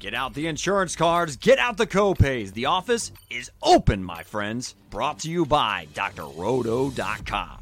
Get 0.00 0.14
out 0.14 0.32
the 0.32 0.46
insurance 0.46 0.96
cards, 0.96 1.36
get 1.36 1.58
out 1.58 1.76
the 1.76 1.86
copays. 1.86 2.54
The 2.54 2.64
office 2.64 3.12
is 3.28 3.50
open, 3.62 4.02
my 4.02 4.22
friends. 4.22 4.74
Brought 4.88 5.18
to 5.20 5.30
you 5.30 5.44
by 5.44 5.88
drroto.com. 5.92 7.58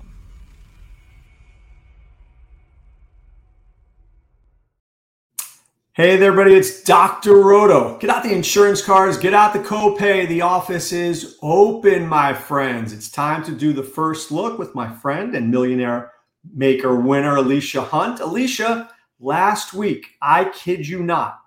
Hey 5.95 6.17
there, 6.17 6.31
everybody, 6.31 6.55
it's 6.55 6.85
Dr. 6.85 7.43
Roto. 7.43 7.99
Get 7.99 8.09
out 8.09 8.23
the 8.23 8.33
insurance 8.33 8.83
cards, 8.83 9.19
get 9.19 9.35
out 9.35 9.53
the 9.53 9.59
copay. 9.59 10.29
The 10.29 10.43
office 10.43 10.93
is 10.93 11.39
open, 11.43 12.07
my 12.07 12.33
friends. 12.33 12.93
It's 12.93 13.11
time 13.11 13.43
to 13.47 13.51
do 13.51 13.73
the 13.73 13.83
first 13.83 14.31
look 14.31 14.61
with 14.61 14.77
my 14.77 14.89
friend 14.89 15.35
and 15.35 15.51
millionaire 15.51 16.13
maker 16.55 16.95
winner, 16.95 17.35
Alisha 17.35 17.85
Hunt. 17.85 18.21
Alisha, 18.21 18.89
last 19.19 19.75
week, 19.75 20.11
I 20.23 20.45
kid 20.45 20.87
you 20.87 21.03
not, 21.03 21.38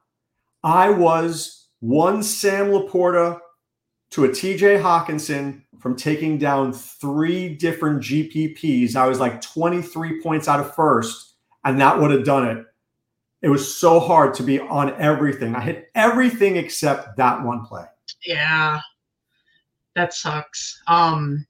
I 0.64 0.90
was 0.90 1.68
one 1.80 2.22
Sam 2.24 2.68
Laporta 2.68 3.40
to 4.12 4.26
a 4.26 4.30
TJ 4.30 4.82
Hockenson 4.82 5.64
from 5.80 5.96
taking 5.96 6.38
down 6.38 6.74
three 6.74 7.56
different 7.56 8.02
GPPs. 8.04 8.96
I 8.96 9.08
was 9.08 9.20
like 9.20 9.42
23 9.42 10.22
points 10.22 10.48
out 10.48 10.60
of 10.60 10.76
first, 10.76 11.36
and 11.64 11.80
that 11.82 12.00
would 12.00 12.12
have 12.12 12.24
done 12.24 12.48
it. 12.48 12.66
It 13.42 13.50
was 13.50 13.76
so 13.76 14.00
hard 14.00 14.36
to 14.36 14.44
be 14.44 14.60
on 14.60 14.94
everything. 15.02 15.56
I 15.56 15.62
hit 15.62 15.90
everything 15.96 16.58
except 16.58 17.18
that 17.18 17.44
one 17.44 17.66
play. 17.66 17.86
Yeah, 18.24 18.80
that 19.96 20.14
sucks. 20.14 20.80
Um, 20.88 21.48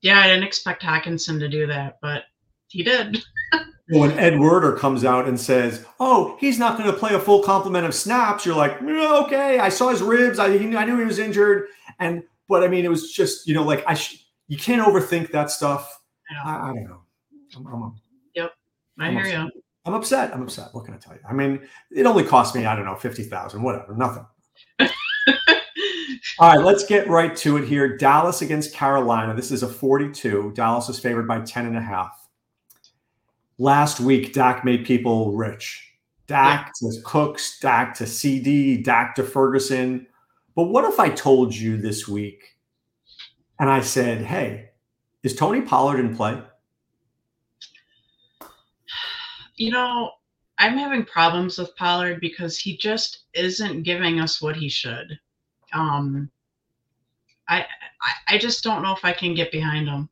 yeah, 0.00 0.18
I 0.18 0.26
didn't 0.26 0.42
expect 0.42 0.82
Hockenson 0.82 1.38
to 1.38 1.48
do 1.48 1.66
that, 1.68 1.98
but 2.02 2.24
he 2.66 2.82
did. 2.82 3.22
when 3.98 4.18
Ed 4.18 4.38
Werder 4.38 4.72
comes 4.76 5.04
out 5.04 5.28
and 5.28 5.38
says, 5.38 5.84
"Oh, 6.00 6.36
he's 6.40 6.58
not 6.58 6.78
going 6.78 6.90
to 6.90 6.96
play 6.96 7.14
a 7.14 7.18
full 7.18 7.42
complement 7.42 7.86
of 7.86 7.94
snaps," 7.94 8.46
you're 8.46 8.56
like, 8.56 8.78
mm, 8.78 9.24
"Okay, 9.24 9.58
I 9.58 9.68
saw 9.68 9.88
his 9.88 10.02
ribs. 10.02 10.38
I, 10.38 10.46
I 10.46 10.84
knew 10.84 10.98
he 10.98 11.04
was 11.04 11.18
injured." 11.18 11.68
And 11.98 12.22
but 12.48 12.62
I 12.62 12.68
mean, 12.68 12.84
it 12.84 12.88
was 12.88 13.12
just 13.12 13.46
you 13.46 13.54
know, 13.54 13.62
like 13.62 13.84
I 13.86 13.94
sh- 13.94 14.24
you 14.48 14.56
can't 14.56 14.86
overthink 14.86 15.30
that 15.32 15.50
stuff. 15.50 16.00
I, 16.44 16.56
I 16.56 16.66
don't 16.68 16.84
know. 16.84 17.02
I'm, 17.56 17.66
I'm, 17.66 17.94
yep, 18.34 18.52
I 18.98 19.06
I'm 19.08 19.12
hear 19.12 19.22
upset. 19.22 19.54
you. 19.54 19.62
I'm 19.84 19.94
upset. 19.94 20.34
I'm 20.34 20.42
upset. 20.42 20.68
What 20.72 20.84
can 20.84 20.94
I 20.94 20.98
tell 20.98 21.14
you? 21.14 21.20
I 21.28 21.32
mean, 21.32 21.68
it 21.90 22.06
only 22.06 22.24
cost 22.24 22.54
me 22.54 22.64
I 22.64 22.74
don't 22.74 22.86
know 22.86 22.96
fifty 22.96 23.24
thousand, 23.24 23.62
whatever, 23.62 23.94
nothing. 23.94 24.24
All 26.38 26.56
right, 26.56 26.64
let's 26.64 26.84
get 26.84 27.08
right 27.08 27.36
to 27.36 27.58
it 27.58 27.68
here. 27.68 27.96
Dallas 27.96 28.42
against 28.42 28.72
Carolina. 28.74 29.34
This 29.34 29.50
is 29.50 29.62
a 29.62 29.68
42. 29.68 30.52
Dallas 30.54 30.88
is 30.88 30.98
favored 30.98 31.28
by 31.28 31.40
10 31.40 31.66
and 31.66 31.76
a 31.76 31.80
half 31.80 32.21
last 33.62 34.00
week 34.00 34.32
Dak 34.32 34.64
made 34.64 34.84
people 34.84 35.32
rich. 35.32 35.88
Dak 36.26 36.72
yeah. 36.82 36.90
to 36.90 37.02
Cooks, 37.04 37.60
Dak 37.60 37.94
to 37.94 38.06
CD, 38.06 38.82
Dak 38.82 39.14
to 39.14 39.22
Ferguson. 39.22 40.06
But 40.56 40.64
what 40.64 40.84
if 40.84 40.98
I 40.98 41.10
told 41.10 41.54
you 41.54 41.76
this 41.76 42.08
week 42.08 42.56
and 43.60 43.70
I 43.70 43.80
said, 43.80 44.22
hey, 44.22 44.70
is 45.22 45.36
Tony 45.36 45.60
Pollard 45.60 46.00
in 46.00 46.16
play? 46.16 46.42
You 49.54 49.70
know, 49.70 50.10
I'm 50.58 50.76
having 50.76 51.04
problems 51.04 51.56
with 51.56 51.76
Pollard 51.76 52.20
because 52.20 52.58
he 52.58 52.76
just 52.76 53.24
isn't 53.32 53.84
giving 53.84 54.18
us 54.18 54.42
what 54.42 54.56
he 54.56 54.68
should. 54.68 55.18
Um, 55.72 56.30
I, 57.48 57.60
I 58.00 58.34
I 58.34 58.38
just 58.38 58.64
don't 58.64 58.82
know 58.82 58.94
if 58.94 59.04
I 59.04 59.12
can 59.12 59.34
get 59.34 59.52
behind 59.52 59.88
him. 59.88 60.08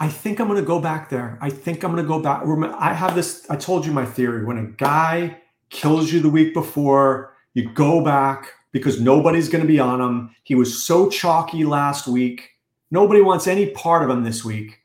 I 0.00 0.08
think 0.08 0.40
I'm 0.40 0.48
going 0.48 0.58
to 0.58 0.66
go 0.66 0.80
back 0.80 1.10
there. 1.10 1.38
I 1.42 1.50
think 1.50 1.84
I'm 1.84 1.92
going 1.92 2.02
to 2.02 2.08
go 2.08 2.20
back. 2.20 2.42
I 2.78 2.94
have 2.94 3.14
this. 3.14 3.46
I 3.50 3.56
told 3.56 3.84
you 3.84 3.92
my 3.92 4.06
theory. 4.06 4.46
When 4.46 4.56
a 4.56 4.64
guy 4.64 5.36
kills 5.68 6.10
you 6.10 6.20
the 6.20 6.30
week 6.30 6.54
before, 6.54 7.34
you 7.52 7.70
go 7.74 8.02
back 8.02 8.54
because 8.72 8.98
nobody's 8.98 9.50
going 9.50 9.62
to 9.62 9.68
be 9.68 9.78
on 9.78 10.00
him. 10.00 10.34
He 10.42 10.54
was 10.54 10.82
so 10.82 11.10
chalky 11.10 11.64
last 11.64 12.08
week. 12.08 12.48
Nobody 12.90 13.20
wants 13.20 13.46
any 13.46 13.70
part 13.70 14.02
of 14.02 14.08
him 14.08 14.24
this 14.24 14.42
week. 14.42 14.78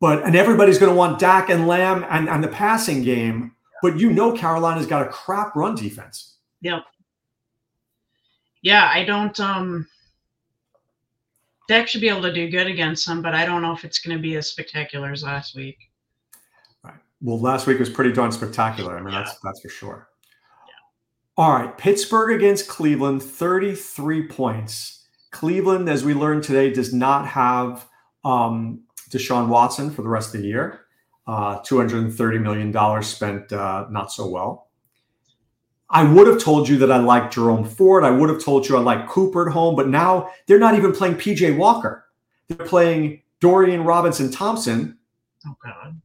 But 0.00 0.24
and 0.24 0.34
everybody's 0.34 0.78
going 0.78 0.92
to 0.92 0.96
want 0.96 1.18
Dak 1.18 1.50
and 1.50 1.66
Lamb 1.66 2.06
and, 2.08 2.28
and 2.28 2.42
the 2.42 2.48
passing 2.48 3.02
game. 3.02 3.52
But 3.82 3.98
you 3.98 4.10
know 4.12 4.32
Carolina's 4.32 4.86
got 4.86 5.06
a 5.06 5.10
crap 5.10 5.54
run 5.56 5.74
defense. 5.74 6.36
Yep. 6.62 6.84
Yeah, 8.62 8.90
I 8.92 9.04
don't 9.04 9.38
um 9.40 9.86
Dak 11.68 11.86
should 11.86 12.00
be 12.00 12.08
able 12.08 12.22
to 12.22 12.32
do 12.32 12.50
good 12.50 12.66
against 12.66 13.06
them, 13.06 13.20
but 13.20 13.34
I 13.34 13.44
don't 13.44 13.60
know 13.60 13.72
if 13.72 13.84
it's 13.84 13.98
going 13.98 14.16
to 14.16 14.22
be 14.22 14.36
as 14.36 14.48
spectacular 14.48 15.12
as 15.12 15.22
last 15.22 15.54
week. 15.54 15.76
Right. 16.82 16.94
Well, 17.20 17.38
last 17.38 17.66
week 17.66 17.78
was 17.78 17.90
pretty 17.90 18.12
darn 18.12 18.32
spectacular. 18.32 18.96
I 18.96 19.02
mean, 19.02 19.12
yeah. 19.12 19.24
that's 19.24 19.38
that's 19.40 19.60
for 19.60 19.68
sure. 19.68 20.08
Yeah. 20.66 21.44
All 21.44 21.52
right, 21.52 21.76
Pittsburgh 21.76 22.34
against 22.34 22.68
Cleveland, 22.68 23.22
33 23.22 24.28
points. 24.28 25.06
Cleveland, 25.30 25.90
as 25.90 26.04
we 26.04 26.14
learned 26.14 26.42
today, 26.42 26.72
does 26.72 26.94
not 26.94 27.26
have 27.26 27.86
um, 28.24 28.80
Deshaun 29.10 29.48
Watson 29.48 29.90
for 29.90 30.00
the 30.00 30.08
rest 30.08 30.34
of 30.34 30.40
the 30.40 30.48
year. 30.48 30.86
Uh, 31.26 31.60
$230 31.60 32.40
million 32.40 33.02
spent 33.02 33.52
uh, 33.52 33.86
not 33.90 34.10
so 34.10 34.26
well. 34.26 34.67
I 35.90 36.04
would 36.04 36.26
have 36.26 36.42
told 36.42 36.68
you 36.68 36.76
that 36.78 36.92
I 36.92 36.98
like 36.98 37.30
Jerome 37.30 37.64
Ford. 37.64 38.04
I 38.04 38.10
would 38.10 38.28
have 38.28 38.42
told 38.42 38.68
you 38.68 38.76
I 38.76 38.80
like 38.80 39.08
Cooper 39.08 39.48
at 39.48 39.52
home, 39.52 39.74
but 39.74 39.88
now 39.88 40.30
they're 40.46 40.58
not 40.58 40.74
even 40.74 40.92
playing 40.92 41.14
PJ 41.14 41.56
Walker. 41.56 42.04
They're 42.48 42.66
playing 42.66 43.22
Dorian 43.40 43.84
Robinson 43.84 44.30
Thompson. 44.30 44.98
Oh, 45.46 45.56
God. 45.64 46.00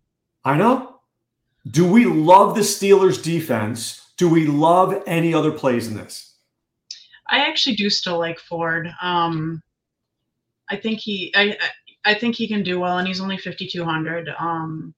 I 0.45 0.57
know. 0.57 0.99
Do 1.71 1.89
we 1.89 2.05
love 2.05 2.55
the 2.55 2.61
Steelers 2.61 3.21
defense? 3.21 4.11
Do 4.17 4.29
we 4.29 4.45
love 4.47 5.01
any 5.05 5.33
other 5.33 5.51
plays 5.51 5.87
in 5.87 5.95
this? 5.95 6.35
I 7.27 7.39
actually 7.39 7.75
do 7.75 7.89
still 7.89 8.19
like 8.19 8.39
Ford. 8.39 8.89
Um, 9.01 9.61
I 10.69 10.77
think 10.77 10.99
he, 10.99 11.33
I, 11.35 11.57
I 12.05 12.13
think 12.13 12.35
he 12.35 12.47
can 12.47 12.63
do 12.63 12.79
well, 12.79 12.99
and 12.99 13.07
he's 13.07 13.21
only 13.21 13.37
5,200. 13.37 14.29
Um, 14.39 14.93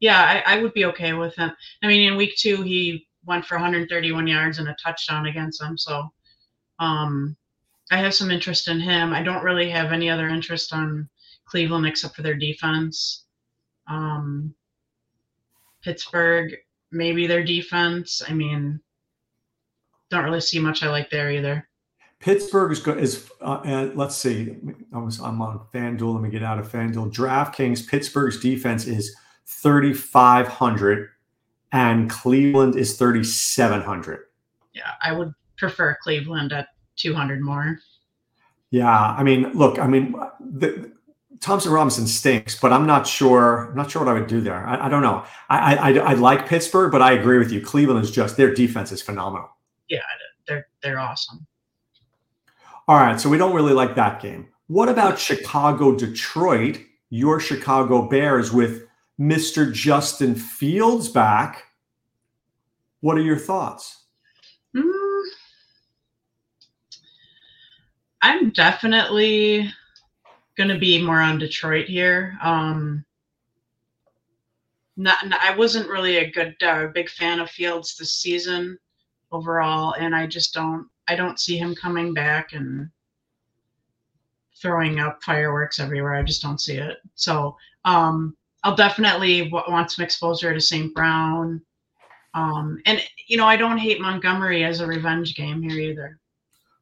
yeah, 0.00 0.42
I, 0.46 0.56
I 0.56 0.62
would 0.62 0.72
be 0.74 0.84
okay 0.86 1.12
with 1.12 1.34
him. 1.34 1.50
I 1.82 1.86
mean, 1.86 2.10
in 2.10 2.16
week 2.16 2.36
two, 2.36 2.62
he 2.62 3.07
went 3.28 3.44
for 3.44 3.56
131 3.56 4.26
yards 4.26 4.58
and 4.58 4.68
a 4.68 4.76
touchdown 4.82 5.26
against 5.26 5.60
them. 5.60 5.78
So 5.78 6.10
um, 6.80 7.36
I 7.90 7.98
have 7.98 8.14
some 8.14 8.30
interest 8.30 8.68
in 8.68 8.80
him. 8.80 9.12
I 9.12 9.22
don't 9.22 9.44
really 9.44 9.70
have 9.70 9.92
any 9.92 10.10
other 10.10 10.28
interest 10.28 10.72
on 10.72 11.08
Cleveland 11.44 11.86
except 11.86 12.16
for 12.16 12.22
their 12.22 12.34
defense. 12.34 13.24
Um, 13.86 14.54
Pittsburgh, 15.82 16.54
maybe 16.90 17.26
their 17.26 17.44
defense. 17.44 18.22
I 18.26 18.32
mean, 18.32 18.80
don't 20.10 20.24
really 20.24 20.40
see 20.40 20.58
much 20.58 20.82
I 20.82 20.90
like 20.90 21.10
there 21.10 21.30
either. 21.30 21.68
Pittsburgh 22.20 22.72
is 22.72 22.80
good. 22.80 22.98
Is 22.98 23.30
uh, 23.40 23.60
uh, 23.64 23.90
let's 23.94 24.16
see. 24.16 24.56
I 24.92 24.98
was, 24.98 25.20
I'm 25.20 25.40
on 25.40 25.60
FanDuel. 25.72 26.14
Let 26.14 26.22
me 26.22 26.30
get 26.30 26.42
out 26.42 26.58
of 26.58 26.70
FanDuel. 26.70 27.14
DraftKings. 27.14 27.86
Pittsburgh's 27.86 28.40
defense 28.40 28.86
is 28.86 29.14
3,500 29.46 31.10
and 31.72 32.10
Cleveland 32.10 32.76
is 32.76 32.96
3,700. 32.96 34.20
Yeah, 34.72 34.82
I 35.02 35.12
would 35.12 35.32
prefer 35.56 35.96
Cleveland 36.02 36.52
at 36.52 36.68
200 36.96 37.40
more. 37.40 37.78
Yeah, 38.70 38.90
I 38.90 39.22
mean, 39.22 39.52
look, 39.52 39.78
I 39.78 39.86
mean, 39.86 40.14
the, 40.40 40.92
Thompson 41.40 41.72
Robinson 41.72 42.06
stinks, 42.06 42.58
but 42.58 42.72
I'm 42.72 42.86
not 42.86 43.06
sure. 43.06 43.68
I'm 43.70 43.76
not 43.76 43.90
sure 43.90 44.04
what 44.04 44.10
I 44.10 44.18
would 44.18 44.28
do 44.28 44.40
there. 44.40 44.66
I, 44.66 44.86
I 44.86 44.88
don't 44.88 45.02
know. 45.02 45.24
I, 45.48 45.76
I, 45.76 45.98
I 45.98 46.14
like 46.14 46.48
Pittsburgh, 46.48 46.90
but 46.90 47.00
I 47.00 47.12
agree 47.12 47.38
with 47.38 47.52
you. 47.52 47.60
Cleveland 47.60 48.04
is 48.04 48.10
just 48.10 48.36
their 48.36 48.52
defense 48.52 48.90
is 48.92 49.02
phenomenal. 49.02 49.48
Yeah, 49.88 50.00
they're 50.46 50.66
they're 50.82 50.98
awesome. 50.98 51.46
All 52.88 52.96
right, 52.96 53.20
so 53.20 53.28
we 53.28 53.38
don't 53.38 53.54
really 53.54 53.72
like 53.72 53.94
that 53.94 54.20
game. 54.20 54.48
What 54.66 54.88
about 54.88 55.18
Chicago 55.18 55.94
Detroit? 55.94 56.80
Your 57.10 57.40
Chicago 57.40 58.06
Bears 58.06 58.52
with 58.52 58.87
Mr. 59.18 59.72
Justin 59.72 60.34
Fields 60.34 61.08
back. 61.08 61.64
What 63.00 63.16
are 63.16 63.22
your 63.22 63.38
thoughts? 63.38 64.04
Mm, 64.76 65.22
I'm 68.22 68.50
definitely 68.50 69.70
going 70.56 70.68
to 70.68 70.78
be 70.78 71.02
more 71.02 71.20
on 71.20 71.38
Detroit 71.38 71.86
here. 71.86 72.36
Um, 72.42 73.04
not, 74.96 75.18
I 75.40 75.54
wasn't 75.56 75.88
really 75.88 76.18
a 76.18 76.30
good, 76.30 76.56
uh, 76.62 76.88
big 76.88 77.08
fan 77.08 77.38
of 77.38 77.50
Fields 77.50 77.96
this 77.96 78.14
season 78.14 78.78
overall, 79.30 79.94
and 79.98 80.14
I 80.14 80.26
just 80.26 80.52
don't, 80.52 80.88
I 81.06 81.14
don't 81.14 81.38
see 81.38 81.56
him 81.56 81.74
coming 81.74 82.12
back 82.12 82.52
and 82.52 82.90
throwing 84.60 84.98
up 84.98 85.22
fireworks 85.22 85.78
everywhere. 85.78 86.14
I 86.14 86.24
just 86.24 86.42
don't 86.42 86.60
see 86.60 86.76
it. 86.76 86.98
So, 87.14 87.56
um, 87.84 88.36
I'll 88.64 88.76
definitely 88.76 89.44
w- 89.44 89.64
want 89.68 89.90
some 89.90 90.04
exposure 90.04 90.52
to 90.52 90.60
St. 90.60 90.94
Brown. 90.94 91.62
Um, 92.34 92.80
and 92.86 93.02
you 93.26 93.36
know, 93.36 93.46
I 93.46 93.56
don't 93.56 93.78
hate 93.78 94.00
Montgomery 94.00 94.64
as 94.64 94.80
a 94.80 94.86
revenge 94.86 95.34
game 95.34 95.62
here 95.62 95.78
either. 95.78 96.18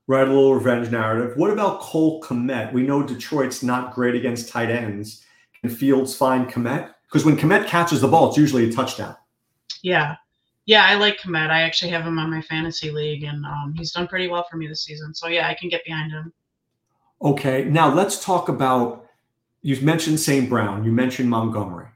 Right, 0.09 0.27
a 0.27 0.31
little 0.31 0.55
revenge 0.55 0.91
narrative. 0.91 1.37
What 1.37 1.51
about 1.51 1.81
Cole 1.81 2.23
Kmet? 2.23 2.73
We 2.73 2.83
know 2.83 3.03
Detroit's 3.03 3.63
not 3.63 3.93
great 3.93 4.15
against 4.15 4.49
tight 4.49 4.71
ends. 4.71 5.25
Can 5.61 5.69
Fields 5.71 6.15
find 6.15 6.49
Kmet? 6.49 6.93
Because 7.09 7.25
when 7.25 7.37
Kmet 7.37 7.67
catches 7.67 8.01
the 8.01 8.09
ball, 8.09 8.29
it's 8.29 8.37
usually 8.37 8.69
a 8.69 8.73
touchdown. 8.73 9.17
Yeah, 9.83 10.17
Yeah, 10.65 10.85
I 10.87 10.95
like 10.95 11.19
Kmet. 11.19 11.51
I 11.51 11.63
actually 11.63 11.91
have 11.93 12.05
him 12.05 12.19
on 12.19 12.31
my 12.31 12.43
fantasy 12.43 12.91
league, 12.91 13.25
and 13.25 13.45
um, 13.45 13.75
he's 13.77 13.93
done 13.93 14.07
pretty 14.07 14.29
well 14.29 14.47
for 14.49 14.57
me 14.57 14.67
this 14.67 14.85
season. 14.85 15.15
So 15.15 15.29
yeah, 15.29 15.49
I 15.49 15.55
can 15.55 15.69
get 15.69 15.85
behind 15.85 16.13
him. 16.13 16.33
Okay, 17.23 17.65
now 17.65 17.93
let's 17.93 18.25
talk 18.25 18.49
about. 18.49 19.06
You 19.67 19.77
mentioned 19.81 20.21
St. 20.21 20.49
Brown. 20.49 20.85
You 20.85 20.93
mentioned 20.93 21.29
Montgomery. 21.29 21.89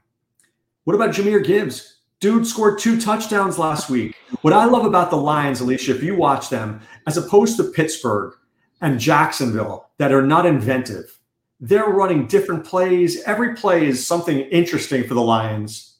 What 0.83 0.93
about 0.93 1.15
Jahmyr 1.15 1.41
Gibbs? 1.41 1.99
Dude 2.19 2.45
scored 2.45 2.77
two 2.77 2.99
touchdowns 2.99 3.57
last 3.57 3.89
week. 3.89 4.13
What 4.41 4.51
I 4.51 4.65
love 4.65 4.83
about 4.83 5.09
the 5.09 5.15
Lions, 5.15 5.61
Alisha, 5.61 5.95
if 5.95 6.03
you 6.03 6.17
watch 6.17 6.49
them, 6.49 6.81
as 7.07 7.15
opposed 7.15 7.55
to 7.55 7.71
Pittsburgh 7.71 8.33
and 8.81 8.99
Jacksonville, 8.99 9.89
that 9.99 10.11
are 10.11 10.21
not 10.21 10.45
inventive, 10.45 11.17
they're 11.61 11.85
running 11.85 12.27
different 12.27 12.65
plays. 12.65 13.23
Every 13.23 13.55
play 13.55 13.87
is 13.87 14.05
something 14.05 14.39
interesting 14.39 15.07
for 15.07 15.13
the 15.13 15.21
Lions. 15.21 15.95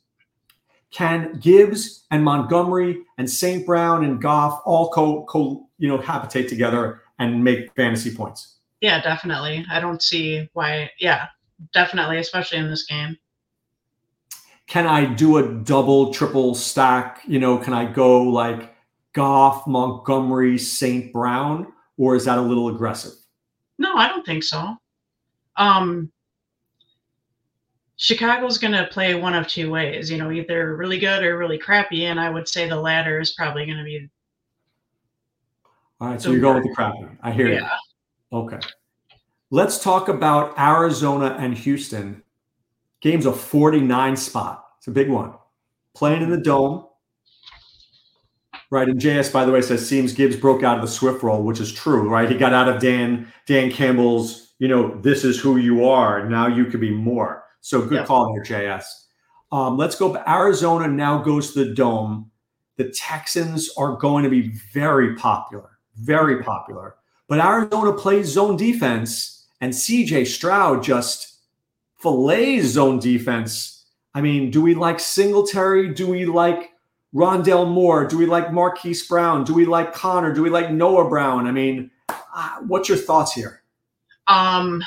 Can 0.92 1.40
Gibbs 1.40 2.06
and 2.12 2.22
Montgomery 2.22 3.02
and 3.18 3.30
St. 3.30 3.66
Brown 3.66 4.04
and 4.04 4.22
Goff 4.22 4.62
all 4.66 4.90
co, 4.90 5.24
co 5.24 5.70
you 5.78 5.88
know 5.88 6.00
habitate 6.00 6.50
together 6.50 7.04
and 7.18 7.42
make 7.42 7.74
fantasy 7.78 8.14
points? 8.14 8.58
Yeah, 8.82 9.02
definitely. 9.02 9.66
I 9.72 9.80
don't 9.80 10.02
see 10.02 10.50
why. 10.52 10.92
Yeah, 11.00 11.28
definitely, 11.74 12.18
especially 12.18 12.60
in 12.60 12.70
this 12.70 12.86
game. 12.86 13.18
Can 14.68 14.88
I 14.88 15.06
do 15.06 15.38
a 15.38 15.54
double, 15.64 16.14
triple 16.14 16.56
stack? 16.56 17.22
You 17.28 17.40
know, 17.40 17.58
can 17.58 17.74
I 17.74 17.86
go 17.86 18.24
like 18.24 18.74
Goff, 19.14 19.68
Montgomery, 19.68 20.58
St. 20.58 21.12
Brown, 21.12 21.74
or 21.98 22.16
is 22.16 22.26
that 22.26 22.38
a 22.38 22.42
little 22.42 22.70
aggressive? 22.70 23.12
No, 23.78 23.96
I 23.96 24.08
don't 24.08 24.26
think 24.26 24.44
so. 24.44 24.78
Um, 25.58 26.12
Chicago's 27.98 28.58
going 28.58 28.74
to 28.74 28.88
play 28.88 29.14
one 29.14 29.36
of 29.36 29.48
two 29.48 29.70
ways, 29.70 30.10
you 30.10 30.18
know, 30.18 30.32
either 30.32 30.76
really 30.76 30.98
good 30.98 31.24
or 31.24 31.38
really 31.38 31.58
crappy. 31.58 32.06
And 32.06 32.20
I 32.20 32.30
would 32.30 32.48
say 32.48 32.68
the 32.68 32.76
latter 32.76 33.20
is 33.20 33.34
probably 33.34 33.66
going 33.66 33.78
to 33.78 33.84
be. 33.84 34.10
All 36.00 36.08
right. 36.08 36.22
So 36.22 36.32
you're 36.32 36.42
going 36.42 36.56
with 36.56 36.64
the 36.64 36.74
crappy. 36.74 37.06
I 37.22 37.32
hear 37.32 37.48
yeah. 37.48 37.70
you. 38.32 38.38
Okay. 38.40 38.60
Let's 39.54 39.84
talk 39.84 40.08
about 40.08 40.58
Arizona 40.58 41.36
and 41.38 41.58
Houston. 41.58 42.24
Game's 43.02 43.26
a 43.26 43.34
49 43.34 44.16
spot. 44.16 44.66
It's 44.78 44.88
a 44.88 44.92
big 44.92 45.10
one. 45.10 45.34
Playing 45.94 46.22
in 46.22 46.30
the 46.30 46.38
dome. 46.38 46.86
Right. 48.70 48.88
And 48.88 48.98
JS, 48.98 49.34
by 49.34 49.44
the 49.44 49.52
way, 49.52 49.62
says 49.62 49.86
Seems 49.86 50.14
Gibbs 50.14 50.38
broke 50.38 50.64
out 50.64 50.78
of 50.78 50.82
the 50.82 50.88
Swift 50.88 51.22
role, 51.22 51.44
which 51.44 51.60
is 51.60 51.74
true, 51.74 52.08
right? 52.08 52.30
He 52.32 52.38
got 52.38 52.54
out 52.54 52.70
of 52.70 52.82
Dan 52.82 53.30
Dan 53.46 53.70
Campbell's, 53.70 54.54
you 54.60 54.70
know, 54.70 54.98
this 55.02 55.26
is 55.26 55.38
who 55.38 55.58
you 55.58 55.84
are. 55.84 56.30
Now 56.30 56.48
you 56.48 56.64
could 56.66 56.80
be 56.80 56.92
more. 56.92 57.44
So 57.60 57.82
good 57.82 57.92
yep. 57.92 58.06
call 58.06 58.34
there, 58.34 58.46
JS. 58.46 58.86
Um, 59.52 59.76
let's 59.76 59.98
go. 59.98 60.16
Arizona 60.26 60.88
now 60.88 61.22
goes 61.22 61.52
to 61.54 61.66
the 61.66 61.74
dome. 61.74 62.32
The 62.78 62.90
Texans 62.92 63.70
are 63.78 63.98
going 63.98 64.24
to 64.24 64.30
be 64.30 64.54
very 64.74 65.14
popular, 65.18 65.72
very 65.98 66.42
popular. 66.42 66.96
But 67.28 67.40
Arizona 67.40 67.92
plays 67.92 68.28
zone 68.28 68.56
defense, 68.56 69.41
and 69.62 69.72
CJ 69.72 70.28
Stroud 70.28 70.84
just 70.84 71.38
fillets 72.00 72.66
zone 72.66 73.00
defense. 73.00 73.86
I 74.14 74.22
mean, 74.22 74.52
do 74.52 74.62
we 74.62 74.76
like 74.76 75.00
Singletary? 75.00 75.94
Do 75.94 76.08
we 76.08 76.26
like 76.26 76.72
Rondale 77.14 77.70
Moore? 77.70 78.06
Do 78.06 78.18
we 78.18 78.26
like 78.26 78.52
Marquise 78.52 79.08
Brown? 79.08 79.44
Do 79.44 79.54
we 79.54 79.66
like 79.66 79.94
Connor? 79.94 80.34
Do 80.34 80.42
we 80.42 80.50
like 80.50 80.72
Noah 80.72 81.08
Brown? 81.08 81.48
I 81.48 81.52
mean, 81.52 81.92
uh, 82.10 82.58
what's 82.68 82.90
your 82.90 82.98
thoughts 82.98 83.34
here? 83.34 83.64
Um, 84.28 84.82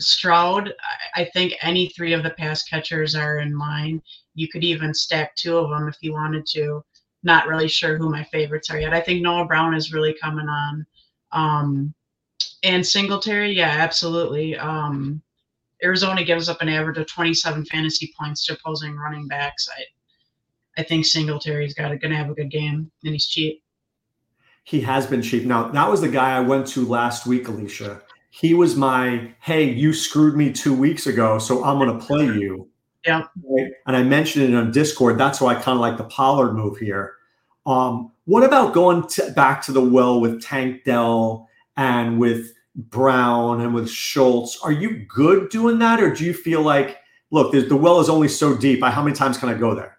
Stroud, 0.00 0.72
I 1.14 1.24
think 1.32 1.54
any 1.60 1.88
three 1.90 2.14
of 2.14 2.22
the 2.22 2.30
pass 2.30 2.64
catchers 2.64 3.14
are 3.14 3.38
in 3.38 3.58
line. 3.58 4.02
You 4.34 4.48
could 4.48 4.64
even 4.64 4.94
stack 4.94 5.36
two 5.36 5.58
of 5.58 5.70
them 5.70 5.88
if 5.88 5.96
you 6.00 6.12
wanted 6.12 6.46
to. 6.52 6.82
Not 7.22 7.46
really 7.46 7.68
sure 7.68 7.98
who 7.98 8.08
my 8.08 8.24
favorites 8.24 8.70
are 8.70 8.80
yet. 8.80 8.94
I 8.94 9.00
think 9.00 9.20
Noah 9.20 9.44
Brown 9.44 9.74
is 9.74 9.92
really 9.92 10.16
coming 10.20 10.48
on. 10.48 10.86
Um, 11.32 11.94
and 12.62 12.86
Singletary, 12.86 13.52
yeah, 13.52 13.76
absolutely. 13.78 14.56
Um, 14.56 15.22
Arizona 15.82 16.24
gives 16.24 16.48
up 16.48 16.60
an 16.60 16.68
average 16.68 16.98
of 16.98 17.06
27 17.06 17.64
fantasy 17.66 18.12
points 18.18 18.44
to 18.46 18.54
opposing 18.54 18.96
running 18.96 19.26
backs. 19.28 19.68
I, 19.76 20.80
I 20.80 20.84
think 20.84 21.06
Singletary's 21.06 21.74
got 21.74 21.88
going 21.88 22.10
to 22.10 22.16
have 22.16 22.30
a 22.30 22.34
good 22.34 22.50
game, 22.50 22.90
and 23.04 23.12
he's 23.12 23.26
cheap. 23.26 23.62
He 24.64 24.80
has 24.82 25.06
been 25.06 25.22
cheap. 25.22 25.44
Now 25.44 25.68
that 25.68 25.88
was 25.88 26.00
the 26.00 26.08
guy 26.08 26.36
I 26.36 26.40
went 26.40 26.66
to 26.68 26.86
last 26.86 27.26
week, 27.26 27.46
Alisha 27.46 28.02
he 28.30 28.54
was 28.54 28.76
my 28.76 29.32
hey 29.40 29.64
you 29.64 29.92
screwed 29.92 30.36
me 30.36 30.52
two 30.52 30.72
weeks 30.72 31.06
ago 31.06 31.38
so 31.38 31.62
i'm 31.64 31.78
going 31.78 31.98
to 31.98 32.06
play 32.06 32.24
you 32.24 32.68
yeah 33.04 33.24
right? 33.44 33.72
and 33.86 33.96
i 33.96 34.02
mentioned 34.02 34.44
it 34.44 34.56
on 34.56 34.70
discord 34.70 35.18
that's 35.18 35.40
why 35.40 35.54
i 35.54 35.54
kind 35.54 35.76
of 35.76 35.80
like 35.80 35.98
the 35.98 36.04
pollard 36.04 36.54
move 36.54 36.78
here 36.78 37.14
um, 37.66 38.10
what 38.24 38.42
about 38.42 38.72
going 38.72 39.06
to, 39.06 39.30
back 39.32 39.62
to 39.62 39.72
the 39.72 39.82
well 39.82 40.18
with 40.18 40.42
tank 40.42 40.82
dell 40.84 41.48
and 41.80 42.18
with 42.18 42.52
brown 42.76 43.62
and 43.62 43.74
with 43.74 43.90
schultz 43.90 44.58
are 44.62 44.72
you 44.72 45.04
good 45.08 45.48
doing 45.48 45.78
that 45.78 46.00
or 46.00 46.12
do 46.14 46.24
you 46.24 46.32
feel 46.32 46.62
like 46.62 46.98
look 47.30 47.52
the 47.52 47.76
well 47.76 47.98
is 47.98 48.08
only 48.08 48.28
so 48.28 48.56
deep 48.56 48.82
how 48.82 49.02
many 49.02 49.14
times 49.14 49.36
can 49.36 49.48
i 49.48 49.54
go 49.54 49.74
there 49.74 49.98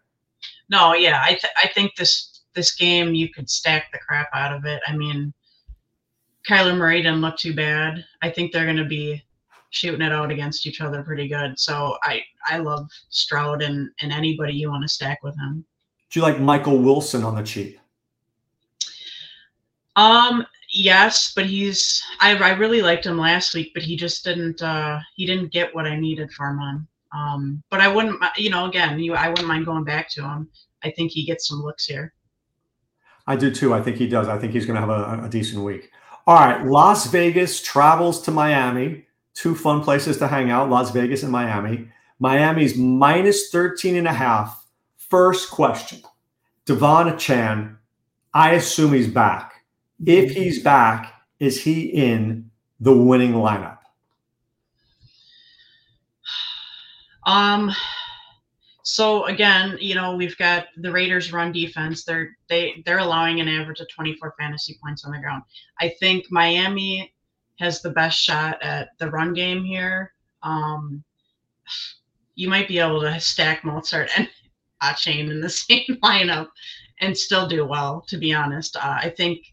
no 0.70 0.94
yeah 0.94 1.22
i, 1.24 1.30
th- 1.30 1.54
I 1.62 1.68
think 1.68 1.96
this 1.96 2.44
this 2.54 2.74
game 2.76 3.14
you 3.14 3.30
could 3.30 3.50
stack 3.50 3.92
the 3.92 4.00
crap 4.00 4.30
out 4.34 4.54
of 4.54 4.66
it 4.66 4.82
i 4.88 4.96
mean 4.96 5.34
Kyler 6.48 6.76
Murray 6.76 7.02
didn't 7.02 7.22
look 7.22 7.38
too 7.38 7.54
bad. 7.54 8.04
I 8.22 8.30
think 8.30 8.52
they're 8.52 8.66
going 8.66 8.78
to 8.78 8.86
be 8.86 9.24
shooting 9.70 10.02
it 10.02 10.12
out 10.12 10.32
against 10.32 10.66
each 10.66 10.82
other 10.82 11.04
pretty 11.04 11.28
good. 11.28 11.60
So 11.60 11.98
I 12.04 12.22
I 12.48 12.58
love 12.58 12.90
Stroud 13.10 13.62
and 13.62 13.90
and 14.02 14.12
anybody 14.12 14.54
you 14.54 14.70
want 14.70 14.84
to 14.84 14.88
stack 14.88 15.22
with 15.24 15.38
him. 15.38 15.64
Do 16.10 16.20
you 16.20 16.26
like 16.26 16.40
Michael 16.40 16.80
Wilson 16.80 17.24
on 17.24 17.36
the 17.36 17.44
cheap? 17.44 17.80
Um 19.96 20.46
yes, 20.72 21.34
but 21.36 21.46
he's 21.46 22.02
I 22.20 22.36
I 22.36 22.52
really 22.52 22.82
liked 22.82 23.06
him 23.06 23.18
last 23.18 23.54
week, 23.54 23.72
but 23.74 23.84
he 23.84 23.96
just 23.96 24.24
didn't 24.24 24.62
uh 24.62 25.00
he 25.16 25.26
didn't 25.26 25.52
get 25.52 25.74
what 25.76 25.86
I 25.86 26.00
needed 26.00 26.32
from 26.32 26.60
him. 26.60 26.88
Um 27.14 27.64
but 27.70 27.82
I 27.82 27.88
wouldn't 27.88 28.22
you 28.38 28.50
know 28.50 28.66
again, 28.66 29.00
you 29.00 29.14
I 29.14 29.30
wouldn't 29.30 29.48
mind 29.48 29.66
going 29.66 29.84
back 29.84 30.10
to 30.12 30.24
him. 30.24 30.50
I 30.84 30.92
think 30.92 31.12
he 31.12 31.26
gets 31.26 31.48
some 31.48 31.62
looks 31.62 31.86
here. 31.86 32.14
I 33.28 33.36
do 33.36 33.52
too. 33.52 33.74
I 33.74 33.82
think 33.82 33.98
he 33.98 34.08
does. 34.08 34.28
I 34.28 34.38
think 34.38 34.54
he's 34.54 34.66
going 34.66 34.76
to 34.76 34.86
have 34.86 34.90
a, 34.90 35.26
a 35.26 35.30
decent 35.30 35.64
week. 35.64 35.92
All 36.28 36.36
right, 36.36 36.66
Las 36.66 37.08
Vegas 37.08 37.62
travels 37.62 38.22
to 38.24 38.32
Miami. 38.32 39.06
Two 39.34 39.56
fun 39.56 39.82
places 39.82 40.18
to 40.18 40.28
hang 40.28 40.52
out, 40.52 40.70
Las 40.70 40.92
Vegas 40.92 41.24
and 41.24 41.32
Miami. 41.32 41.88
Miami's 42.20 42.78
minus 42.78 43.50
13 43.50 43.96
and 43.96 44.08
a 44.08 44.14
half. 44.14 44.66
First 44.98 45.50
question. 45.50 46.02
De'Von 46.66 47.12
Achane, 47.12 47.78
I 48.34 48.54
assume 48.54 48.94
he's 48.94 49.08
back. 49.08 49.51
If 50.06 50.32
he's 50.32 50.62
back, 50.64 51.14
is 51.40 51.62
he 51.64 51.82
in 51.82 52.50
the 52.80 52.96
winning 52.96 53.34
lineup? 53.34 53.78
Um 57.26 57.72
so 58.84 59.26
again, 59.26 59.78
you 59.80 59.96
know, 59.96 60.16
we've 60.16 60.38
got 60.38 60.68
the 60.78 60.92
Raiders 60.92 61.32
run 61.32 61.52
defense. 61.52 62.04
They're 62.04 62.36
they 62.50 62.82
they're 62.86 62.98
allowing 63.00 63.40
an 63.40 63.48
average 63.48 63.80
of 63.80 63.88
24 63.90 64.34
fantasy 64.40 64.78
points 64.84 65.06
on 65.06 65.12
the 65.12 65.20
ground. 65.20 65.44
I 65.80 65.90
think 66.00 66.26
Miami 66.32 67.14
has 67.60 67.82
the 67.82 67.92
best 67.92 68.20
shot 68.20 68.62
at 68.64 68.90
the 69.00 69.10
run 69.10 69.34
game 69.34 69.64
here. 69.64 70.14
Um, 70.42 71.04
you 72.36 72.50
might 72.50 72.68
be 72.68 72.80
able 72.80 73.02
to 73.02 73.20
stack 73.20 73.62
Mostert 73.62 74.10
and 74.18 74.28
Achane 74.82 75.30
in 75.30 75.42
the 75.42 75.50
same 75.68 75.98
lineup 76.04 76.48
and 77.00 77.18
still 77.18 77.48
do 77.48 77.66
well, 77.66 78.04
to 78.08 78.18
be 78.18 78.34
honest. 78.34 78.76
Uh, 78.76 78.98
I 79.00 79.10
think 79.10 79.46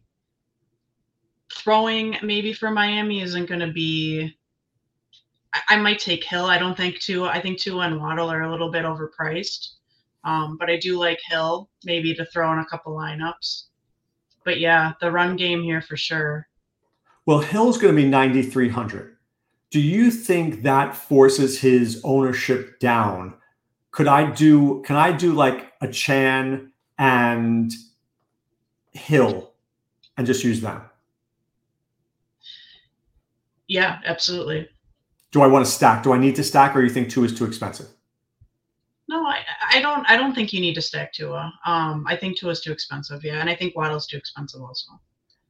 throwing 1.59 2.17
maybe 2.23 2.53
for 2.53 2.71
Miami 2.71 3.21
isn't 3.21 3.47
going 3.47 3.61
to 3.61 3.73
be 3.73 4.35
I, 5.69 5.77
might 5.77 5.99
take 5.99 6.25
Hill. 6.25 6.47
I 6.47 6.59
don't 6.59 6.77
think 6.77 6.99
Tua. 7.00 7.29
I 7.29 7.41
think 7.41 7.59
Tua 7.59 7.87
and 7.87 8.00
Waddle 8.00 8.31
are 8.31 8.43
a 8.43 8.50
little 8.50 8.71
bit 8.71 8.85
overpriced. 8.85 9.71
Um, 10.25 10.57
but 10.59 10.69
I 10.69 10.77
do 10.77 10.99
like 10.99 11.19
Hill 11.29 11.69
maybe 11.85 12.15
to 12.15 12.25
throw 12.27 12.53
in 12.53 12.59
a 12.59 12.67
couple 12.67 12.95
lineups. 12.95 13.65
But 14.45 14.61
yeah, 14.61 14.93
the 15.00 15.11
run 15.11 15.37
game 15.37 15.62
here 15.62 15.81
for 15.81 15.97
sure. 15.97 16.47
Well, 17.27 17.41
Hill's 17.41 17.79
going 17.79 17.95
to 17.95 18.03
be 18.03 18.09
9,300. 18.09 19.17
Do 19.71 19.81
you 19.81 20.11
think 20.11 20.62
that 20.62 20.97
forces 20.97 21.61
his 21.61 22.00
ownership 22.05 22.79
down? 22.81 23.35
Could 23.91 24.07
I 24.07 24.31
do, 24.31 24.83
can 24.87 24.97
I 24.97 25.12
do 25.12 25.33
like 25.33 25.79
Achane 25.81 26.71
and 26.99 27.71
Hill 28.93 29.53
and 30.17 30.27
just 30.27 30.43
use 30.43 30.61
them? 30.61 30.83
Yeah, 33.69 34.01
absolutely 34.05 34.69
do 35.33 35.43
I 35.43 35.47
want 35.47 35.65
to 35.65 35.71
stack? 35.71 36.03
Do 36.03 36.13
I 36.13 36.19
need 36.19 36.37
to 36.37 36.45
stack, 36.45 36.75
or 36.75 36.83
you 36.83 36.89
think 36.89 37.11
Tua 37.11 37.25
is 37.25 37.37
too 37.37 37.45
expensive? 37.45 37.89
No, 39.09 39.25
I, 39.27 39.39
I 39.73 39.81
don't. 39.81 40.09
I 40.09 40.17
don't 40.17 40.35
think 40.35 40.53
you 40.53 40.61
need 40.61 40.75
to 40.75 40.83
stack 40.83 41.13
Tua. 41.13 41.53
Um, 41.65 42.05
I 42.07 42.17
think 42.17 42.39
Tua 42.39 42.51
is 42.51 42.61
too 42.61 42.73
expensive. 42.73 43.25
Yeah, 43.25 43.41
and 43.41 43.49
I 43.49 43.55
think 43.55 43.77
Waddle's 43.77 44.07
too 44.07 44.17
expensive 44.17 44.61
also. 44.61 44.93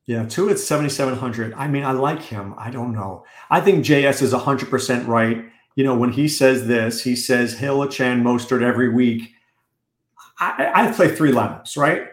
Yeah, 0.07 0.25
Tua 0.27 0.53
at 0.53 0.59
seventy 0.59 0.91
seven 0.91 1.17
hundred. 1.17 1.55
I 1.55 1.69
mean, 1.69 1.85
I 1.85 1.93
like 1.93 2.23
him. 2.23 2.55
I 2.57 2.71
don't 2.71 2.93
know. 2.93 3.25
I 3.51 3.61
think 3.61 3.85
JS 3.85 4.23
is 4.23 4.33
hundred 4.33 4.71
percent 4.71 5.07
right. 5.09 5.45
You 5.75 5.85
know, 5.85 5.97
when 5.97 6.13
he 6.13 6.27
says 6.27 6.67
this, 6.67 7.03
he 7.03 7.15
says 7.15 7.57
Hill, 7.59 7.87
Chan, 7.89 8.23
Mostert 8.23 8.63
every 8.63 8.89
week. 8.89 9.33
I, 10.41 10.71
I 10.75 10.93
play 10.93 11.15
three 11.15 11.33
lineups, 11.33 11.77
right? 11.77 12.09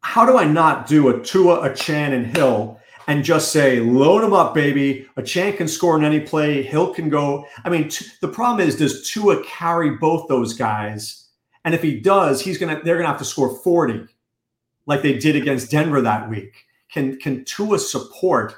How 0.00 0.26
do 0.26 0.36
I 0.36 0.44
not 0.44 0.86
do 0.86 1.08
a 1.08 1.20
Tua, 1.22 1.60
a 1.62 1.74
Chan, 1.74 2.12
and 2.12 2.36
Hill 2.36 2.80
and 3.06 3.24
just 3.24 3.52
say, 3.52 3.80
load 3.80 4.22
them 4.22 4.32
up, 4.32 4.54
baby? 4.54 5.06
Achane 5.16 5.56
can 5.56 5.68
score 5.68 5.96
in 5.96 6.04
any 6.04 6.20
play. 6.20 6.62
Hill 6.62 6.94
can 6.94 7.08
go. 7.08 7.46
I 7.64 7.70
mean, 7.70 7.88
t- 7.88 8.06
the 8.20 8.28
problem 8.28 8.66
is, 8.66 8.76
does 8.76 9.10
Tua 9.10 9.42
carry 9.44 9.90
both 9.90 10.28
those 10.28 10.54
guys? 10.54 11.28
And 11.64 11.74
if 11.74 11.82
he 11.82 12.00
does, 12.00 12.40
he's 12.40 12.58
gonna 12.58 12.80
they're 12.84 12.96
gonna 12.96 13.08
have 13.08 13.18
to 13.18 13.24
score 13.24 13.56
40, 13.56 14.06
like 14.86 15.02
they 15.02 15.16
did 15.18 15.36
against 15.36 15.70
Denver 15.70 16.00
that 16.00 16.28
week. 16.28 16.54
Can 16.90 17.18
can 17.18 17.44
Tua 17.44 17.78
support 17.78 18.54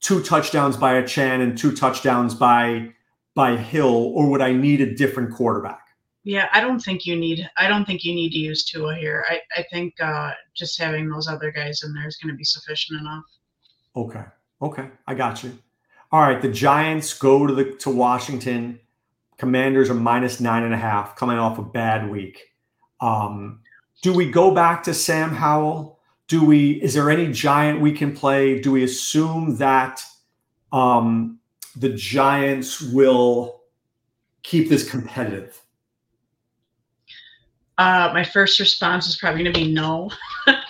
two 0.00 0.22
touchdowns 0.22 0.76
by 0.76 0.94
Achane 0.94 1.42
and 1.42 1.58
two 1.58 1.74
touchdowns 1.74 2.34
by 2.34 2.92
by 3.34 3.56
Hill, 3.56 4.12
or 4.14 4.28
would 4.30 4.40
I 4.40 4.52
need 4.52 4.80
a 4.80 4.94
different 4.94 5.32
quarterback? 5.34 5.80
Yeah, 6.24 6.48
I 6.52 6.60
don't 6.60 6.80
think 6.80 7.06
you 7.06 7.16
need. 7.16 7.48
I 7.56 7.68
don't 7.68 7.84
think 7.84 8.04
you 8.04 8.14
need 8.14 8.32
to 8.32 8.38
use 8.38 8.64
Tua 8.64 8.94
here. 8.94 9.24
I 9.28 9.40
I 9.56 9.64
think 9.70 9.94
uh, 10.00 10.32
just 10.54 10.78
having 10.78 11.08
those 11.08 11.28
other 11.28 11.50
guys 11.50 11.82
in 11.82 11.92
there 11.94 12.06
is 12.06 12.16
going 12.16 12.32
to 12.32 12.36
be 12.36 12.44
sufficient 12.44 13.00
enough. 13.00 13.24
Okay, 13.98 14.24
okay, 14.62 14.90
I 15.08 15.14
got 15.14 15.42
you. 15.42 15.58
All 16.12 16.20
right, 16.20 16.40
the 16.40 16.48
Giants 16.48 17.12
go 17.18 17.48
to 17.48 17.52
the 17.52 17.72
to 17.78 17.90
Washington. 17.90 18.78
Commanders 19.38 19.90
are 19.90 19.94
minus 19.94 20.38
nine 20.38 20.62
and 20.62 20.72
a 20.72 20.76
half, 20.76 21.16
coming 21.16 21.36
off 21.36 21.58
a 21.58 21.62
bad 21.62 22.08
week. 22.08 22.54
Um, 23.00 23.60
do 24.02 24.12
we 24.12 24.30
go 24.30 24.54
back 24.54 24.84
to 24.84 24.94
Sam 24.94 25.30
Howell? 25.30 25.98
Do 26.28 26.44
we? 26.44 26.74
Is 26.80 26.94
there 26.94 27.10
any 27.10 27.32
giant 27.32 27.80
we 27.80 27.90
can 27.90 28.14
play? 28.14 28.60
Do 28.60 28.70
we 28.70 28.84
assume 28.84 29.56
that 29.56 30.00
um, 30.70 31.40
the 31.74 31.88
Giants 31.88 32.80
will 32.80 33.62
keep 34.44 34.68
this 34.68 34.88
competitive? 34.88 35.60
Uh, 37.78 38.10
my 38.14 38.22
first 38.22 38.60
response 38.60 39.08
is 39.08 39.16
probably 39.16 39.42
going 39.42 39.52
to 39.52 39.60
be 39.60 39.72
no. 39.72 40.08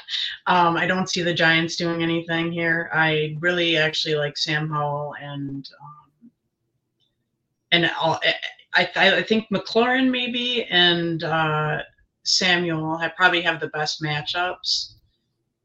um, 0.48 0.78
I 0.78 0.86
don't 0.86 1.10
see 1.10 1.20
the 1.22 1.34
Giants 1.34 1.76
doing 1.76 2.02
anything 2.02 2.50
here. 2.50 2.90
I 2.92 3.36
really 3.38 3.76
actually 3.76 4.14
like 4.14 4.38
Sam 4.38 4.70
Howell 4.70 5.14
and 5.20 5.68
um, 5.80 6.30
and 7.70 7.90
I'll, 8.00 8.18
I, 8.74 8.88
I 8.96 9.22
think 9.22 9.46
McLaurin 9.50 10.10
maybe 10.10 10.64
and 10.64 11.22
uh, 11.22 11.82
Samuel 12.22 12.96
have 12.96 13.14
probably 13.14 13.42
have 13.42 13.60
the 13.60 13.68
best 13.68 14.02
matchups. 14.02 14.94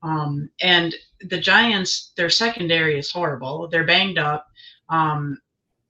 Um, 0.01 0.49
and 0.59 0.93
the 1.21 1.39
Giants, 1.39 2.11
their 2.17 2.29
secondary 2.29 2.99
is 2.99 3.09
horrible. 3.09 3.69
They're 3.69 3.85
banged 3.85 4.17
up. 4.17 4.47
Um, 4.89 5.39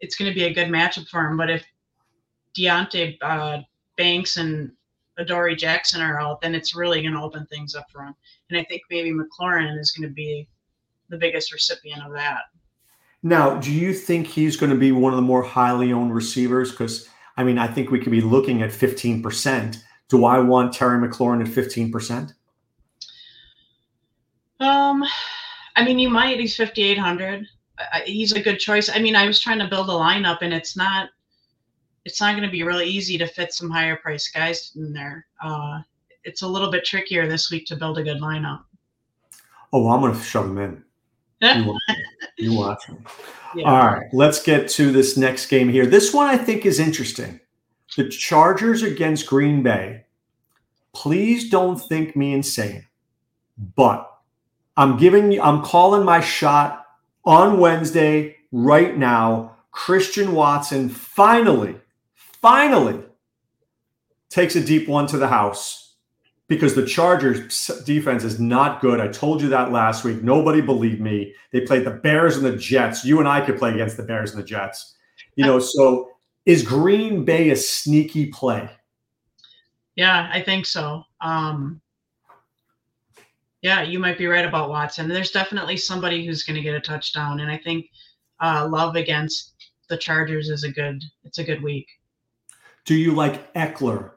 it's 0.01 0.15
going 0.15 0.29
to 0.29 0.35
be 0.35 0.43
a 0.43 0.53
good 0.53 0.67
matchup 0.67 1.07
for 1.07 1.23
them. 1.23 1.35
But 1.35 1.49
if 1.49 1.65
Deonte 2.55 3.17
uh, 3.23 3.61
Banks 3.97 4.37
and 4.37 4.71
Adoree 5.17 5.55
Jackson 5.55 6.01
are 6.01 6.19
out, 6.19 6.41
then 6.41 6.55
it's 6.55 6.75
really 6.75 7.01
going 7.01 7.13
to 7.13 7.21
open 7.21 7.45
things 7.47 7.75
up 7.75 7.85
for 7.91 8.03
him. 8.03 8.15
And 8.49 8.59
I 8.59 8.63
think 8.63 8.81
maybe 8.89 9.11
McLaurin 9.11 9.79
is 9.79 9.91
going 9.91 10.07
to 10.07 10.13
be 10.13 10.47
the 11.09 11.17
biggest 11.17 11.53
recipient 11.53 12.01
of 12.03 12.13
that. 12.13 12.41
Now, 13.21 13.55
do 13.55 13.71
you 13.71 13.93
think 13.93 14.27
he's 14.27 14.57
going 14.57 14.71
to 14.71 14.77
be 14.77 14.91
one 14.91 15.13
of 15.13 15.17
the 15.17 15.23
more 15.23 15.43
highly 15.43 15.93
owned 15.93 16.13
receivers? 16.13 16.71
Because 16.71 17.07
I 17.37 17.43
mean, 17.43 17.57
I 17.57 17.67
think 17.67 17.89
we 17.89 17.99
could 17.99 18.11
be 18.11 18.21
looking 18.21 18.61
at 18.61 18.69
15%. 18.69 19.81
Do 20.09 20.25
I 20.25 20.39
want 20.39 20.73
Terry 20.73 20.99
McLaurin 20.99 21.41
at 21.41 21.51
15%? 21.51 22.33
Um, 24.59 25.03
I 25.75 25.83
mean, 25.83 25.99
you 25.99 26.09
might. 26.09 26.39
He's 26.39 26.55
5,800. 26.55 27.47
He's 28.05 28.33
a 28.33 28.41
good 28.41 28.59
choice. 28.59 28.89
I 28.93 28.99
mean, 28.99 29.15
I 29.15 29.25
was 29.25 29.39
trying 29.39 29.59
to 29.59 29.67
build 29.67 29.89
a 29.89 29.93
lineup, 29.93 30.39
and 30.41 30.53
it's 30.53 30.77
not 30.77 31.09
it's 32.05 32.19
not 32.19 32.33
going 32.33 32.43
to 32.43 32.51
be 32.51 32.63
really 32.63 32.85
easy 32.85 33.17
to 33.17 33.27
fit 33.27 33.53
some 33.53 33.69
higher 33.69 33.95
price 33.95 34.29
guys 34.29 34.71
in 34.75 34.93
there. 34.93 35.25
Uh, 35.41 35.81
it's 36.23 36.41
a 36.41 36.47
little 36.47 36.71
bit 36.71 36.85
trickier 36.85 37.27
this 37.27 37.51
week 37.51 37.65
to 37.67 37.75
build 37.75 37.97
a 37.97 38.03
good 38.03 38.21
lineup. 38.21 38.63
Oh, 39.71 39.89
I'm 39.89 40.01
going 40.01 40.13
to 40.13 40.19
shove 40.19 40.47
them 40.47 40.57
in. 40.57 40.83
You 41.43 41.65
watch, 41.65 41.97
you 42.37 42.53
watch 42.53 42.87
them. 42.87 43.05
Yeah. 43.53 43.69
All 43.69 43.85
right, 43.85 44.07
let's 44.13 44.41
get 44.41 44.69
to 44.69 44.91
this 44.93 45.17
next 45.17 45.47
game 45.47 45.67
here. 45.67 45.85
This 45.85 46.13
one 46.13 46.27
I 46.27 46.37
think 46.37 46.65
is 46.65 46.79
interesting. 46.79 47.41
The 47.97 48.07
Chargers 48.07 48.81
against 48.81 49.27
Green 49.27 49.61
Bay. 49.61 50.05
Please 50.93 51.49
don't 51.49 51.77
think 51.77 52.15
me 52.15 52.33
insane, 52.33 52.87
but 53.75 54.09
I'm 54.77 54.95
giving 54.95 55.33
you, 55.33 55.41
I'm 55.41 55.61
calling 55.63 56.05
my 56.05 56.21
shot 56.21 56.85
on 57.25 57.59
Wednesday 57.59 58.37
right 58.53 58.97
now. 58.97 59.57
Christian 59.71 60.33
Watson 60.33 60.87
finally 60.87 61.75
finally 62.43 63.01
takes 64.29 64.55
a 64.55 64.63
deep 64.63 64.87
one 64.87 65.07
to 65.07 65.17
the 65.17 65.27
house 65.27 65.95
because 66.49 66.75
the 66.75 66.85
Chargers 66.85 67.71
defense 67.85 68.23
is 68.23 68.39
not 68.39 68.81
good. 68.81 68.99
I 68.99 69.07
told 69.07 69.41
you 69.41 69.47
that 69.49 69.71
last 69.71 70.03
week. 70.03 70.21
Nobody 70.21 70.59
believed 70.59 70.99
me. 70.99 71.33
They 71.51 71.61
played 71.61 71.85
the 71.85 71.91
Bears 71.91 72.35
and 72.35 72.45
the 72.45 72.57
Jets. 72.57 73.05
You 73.05 73.19
and 73.19 73.27
I 73.27 73.41
could 73.41 73.57
play 73.57 73.73
against 73.73 73.95
the 73.95 74.03
Bears 74.03 74.33
and 74.33 74.43
the 74.43 74.45
Jets. 74.45 74.95
You 75.35 75.45
know, 75.45 75.57
so 75.57 76.11
is 76.45 76.63
Green 76.63 77.23
Bay 77.23 77.49
a 77.49 77.55
sneaky 77.55 78.27
play? 78.27 78.69
Yeah, 79.95 80.29
I 80.31 80.41
think 80.41 80.65
so. 80.65 81.03
Um, 81.21 81.81
yeah, 83.61 83.81
you 83.83 83.99
might 83.99 84.17
be 84.17 84.27
right 84.27 84.45
about 84.45 84.69
Watson. 84.69 85.07
There's 85.07 85.31
definitely 85.31 85.77
somebody 85.77 86.25
who's 86.25 86.43
going 86.43 86.57
to 86.57 86.61
get 86.61 86.75
a 86.75 86.81
touchdown, 86.81 87.39
and 87.39 87.49
I 87.49 87.57
think 87.57 87.85
uh, 88.41 88.67
Love 88.69 88.95
against 88.95 89.53
the 89.87 89.97
Chargers 89.97 90.49
is 90.49 90.65
a 90.65 90.71
good. 90.71 91.01
It's 91.23 91.37
a 91.37 91.43
good 91.43 91.63
week. 91.63 91.87
Do 92.85 92.95
you 92.95 93.13
like 93.13 93.53
Ekeler 93.53 94.11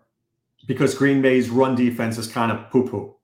Because 0.66 0.94
Green 0.94 1.22
Bay's 1.22 1.48
run 1.48 1.74
defense 1.74 2.18
is 2.18 2.26
kind 2.26 2.50
of 2.50 2.70
poo 2.70 2.88
poo. 2.88 3.16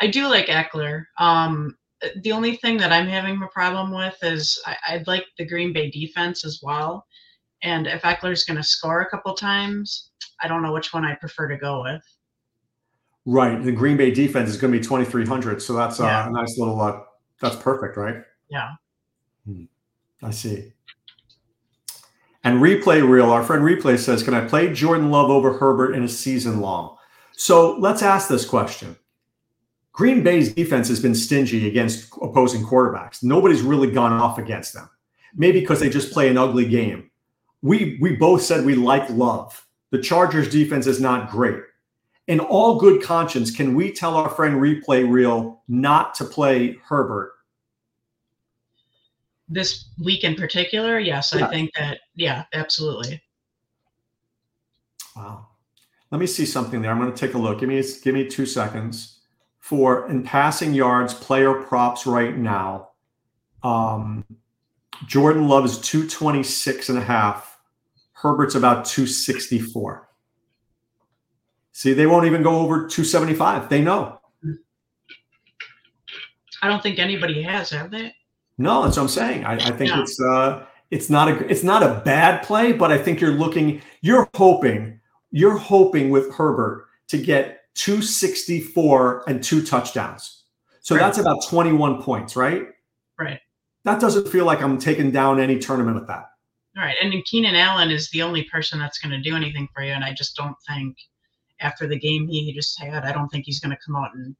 I 0.00 0.06
do 0.06 0.28
like 0.28 0.46
Ekeler. 0.46 1.04
Um, 1.18 1.76
the 2.22 2.32
only 2.32 2.56
thing 2.56 2.76
that 2.78 2.92
I'm 2.92 3.06
having 3.06 3.40
a 3.42 3.48
problem 3.48 3.92
with 3.92 4.16
is 4.22 4.60
I, 4.66 4.96
would 4.96 5.06
like 5.06 5.24
the 5.38 5.46
Green 5.46 5.72
Bay 5.72 5.90
defense 5.90 6.44
as 6.44 6.60
well. 6.62 7.06
And 7.62 7.86
if 7.86 8.02
Ekeler's 8.02 8.44
going 8.44 8.58
to 8.58 8.62
score 8.62 9.00
a 9.00 9.08
couple 9.08 9.34
times, 9.34 10.10
I 10.42 10.48
don't 10.48 10.62
know 10.62 10.72
which 10.72 10.92
one 10.92 11.04
I 11.04 11.14
prefer 11.14 11.48
to 11.48 11.56
go 11.56 11.82
with. 11.82 12.02
Right. 13.24 13.62
The 13.62 13.72
Green 13.72 13.96
Bay 13.96 14.10
defense 14.10 14.50
is 14.50 14.58
going 14.58 14.72
to 14.72 14.78
be 14.78 14.84
2,300. 14.84 15.62
So 15.62 15.72
that's 15.72 15.98
uh, 15.98 16.04
yeah. 16.04 16.28
a 16.28 16.30
nice 16.30 16.58
little, 16.58 16.78
uh, 16.80 17.00
that's 17.40 17.56
perfect, 17.56 17.96
right? 17.96 18.16
Yeah. 18.50 18.72
Hmm. 19.46 19.64
I 20.22 20.30
see. 20.30 20.73
And 22.44 22.60
Replay 22.60 23.06
Real, 23.06 23.30
our 23.30 23.42
friend 23.42 23.62
Replay 23.62 23.98
says, 23.98 24.22
Can 24.22 24.34
I 24.34 24.46
play 24.46 24.72
Jordan 24.72 25.10
Love 25.10 25.30
over 25.30 25.54
Herbert 25.54 25.94
in 25.94 26.04
a 26.04 26.08
season 26.08 26.60
long? 26.60 26.96
So 27.32 27.76
let's 27.78 28.02
ask 28.02 28.28
this 28.28 28.44
question. 28.44 28.96
Green 29.92 30.22
Bay's 30.22 30.52
defense 30.52 30.88
has 30.88 31.00
been 31.00 31.14
stingy 31.14 31.66
against 31.68 32.12
opposing 32.20 32.62
quarterbacks. 32.64 33.22
Nobody's 33.22 33.62
really 33.62 33.90
gone 33.90 34.12
off 34.12 34.38
against 34.38 34.74
them. 34.74 34.90
Maybe 35.34 35.60
because 35.60 35.80
they 35.80 35.88
just 35.88 36.12
play 36.12 36.28
an 36.28 36.36
ugly 36.36 36.66
game. 36.66 37.10
We 37.62 37.96
we 38.00 38.14
both 38.16 38.42
said 38.42 38.66
we 38.66 38.74
like 38.74 39.08
Love. 39.08 39.66
The 39.90 40.02
Chargers 40.02 40.50
defense 40.50 40.86
is 40.86 41.00
not 41.00 41.30
great. 41.30 41.60
In 42.26 42.40
all 42.40 42.78
good 42.78 43.02
conscience, 43.02 43.50
can 43.50 43.74
we 43.74 43.92
tell 43.92 44.16
our 44.16 44.28
friend 44.28 44.56
Replay 44.56 45.10
Real 45.10 45.62
not 45.68 46.14
to 46.16 46.24
play 46.24 46.76
Herbert 46.84 47.33
this 49.54 49.86
week 50.02 50.24
in 50.24 50.34
particular, 50.34 50.98
yes. 50.98 51.34
I 51.34 51.48
think 51.48 51.70
that, 51.78 52.00
yeah, 52.14 52.44
absolutely. 52.52 53.22
Wow. 55.16 55.46
Let 56.10 56.20
me 56.20 56.26
see 56.26 56.44
something 56.44 56.82
there. 56.82 56.90
I'm 56.90 56.98
going 56.98 57.12
to 57.12 57.18
take 57.18 57.34
a 57.34 57.38
look. 57.38 57.60
Give 57.60 57.68
me 57.68 57.82
give 58.02 58.14
me 58.14 58.26
two 58.28 58.46
seconds 58.46 59.20
for 59.60 60.08
in 60.08 60.22
passing 60.22 60.74
yards, 60.74 61.14
player 61.14 61.54
props 61.54 62.06
right 62.06 62.36
now. 62.36 62.90
Um, 63.62 64.24
Jordan 65.06 65.48
Love 65.48 65.64
is 65.64 65.78
226 65.80 66.90
and 66.90 66.98
a 66.98 67.00
half. 67.00 67.58
Herbert's 68.12 68.54
about 68.54 68.84
264. 68.84 70.08
See, 71.72 71.92
they 71.92 72.06
won't 72.06 72.26
even 72.26 72.42
go 72.42 72.60
over 72.60 72.86
275. 72.86 73.68
They 73.68 73.80
know. 73.80 74.20
I 76.62 76.68
don't 76.68 76.82
think 76.82 76.98
anybody 76.98 77.42
has, 77.42 77.70
have 77.70 77.90
they? 77.90 78.14
No, 78.58 78.82
that's 78.82 78.96
what 78.96 79.04
I'm 79.04 79.08
saying. 79.08 79.44
I, 79.44 79.54
I 79.54 79.70
think 79.70 79.90
yeah. 79.90 80.02
it's 80.02 80.20
uh, 80.20 80.64
it's 80.90 81.10
not 81.10 81.28
a 81.28 81.50
it's 81.50 81.64
not 81.64 81.82
a 81.82 82.02
bad 82.04 82.44
play, 82.44 82.72
but 82.72 82.92
I 82.92 82.98
think 82.98 83.20
you're 83.20 83.32
looking, 83.32 83.82
you're 84.00 84.28
hoping, 84.34 85.00
you're 85.30 85.56
hoping 85.56 86.10
with 86.10 86.32
Herbert 86.34 86.86
to 87.08 87.18
get 87.18 87.62
264 87.74 89.24
and 89.28 89.42
two 89.42 89.64
touchdowns. 89.64 90.44
So 90.80 90.94
right. 90.94 91.00
that's 91.00 91.18
about 91.18 91.44
21 91.48 92.02
points, 92.02 92.36
right? 92.36 92.68
Right. 93.18 93.40
That 93.84 94.00
doesn't 94.00 94.28
feel 94.28 94.44
like 94.44 94.62
I'm 94.62 94.78
taking 94.78 95.10
down 95.10 95.40
any 95.40 95.58
tournament 95.58 95.96
with 95.96 96.06
that. 96.08 96.26
All 96.76 96.82
right. 96.82 96.96
And 97.02 97.12
Keenan 97.24 97.54
Allen 97.54 97.90
is 97.90 98.10
the 98.10 98.22
only 98.22 98.44
person 98.44 98.78
that's 98.78 98.98
going 98.98 99.12
to 99.12 99.20
do 99.20 99.36
anything 99.36 99.68
for 99.74 99.82
you. 99.82 99.92
And 99.92 100.04
I 100.04 100.12
just 100.12 100.36
don't 100.36 100.56
think 100.68 100.96
after 101.60 101.86
the 101.86 101.98
game 101.98 102.26
he 102.28 102.52
just 102.52 102.78
had, 102.80 103.04
I 103.04 103.12
don't 103.12 103.28
think 103.28 103.44
he's 103.46 103.60
going 103.60 103.70
to 103.70 103.82
come 103.84 103.96
out 103.96 104.14
and 104.14 104.34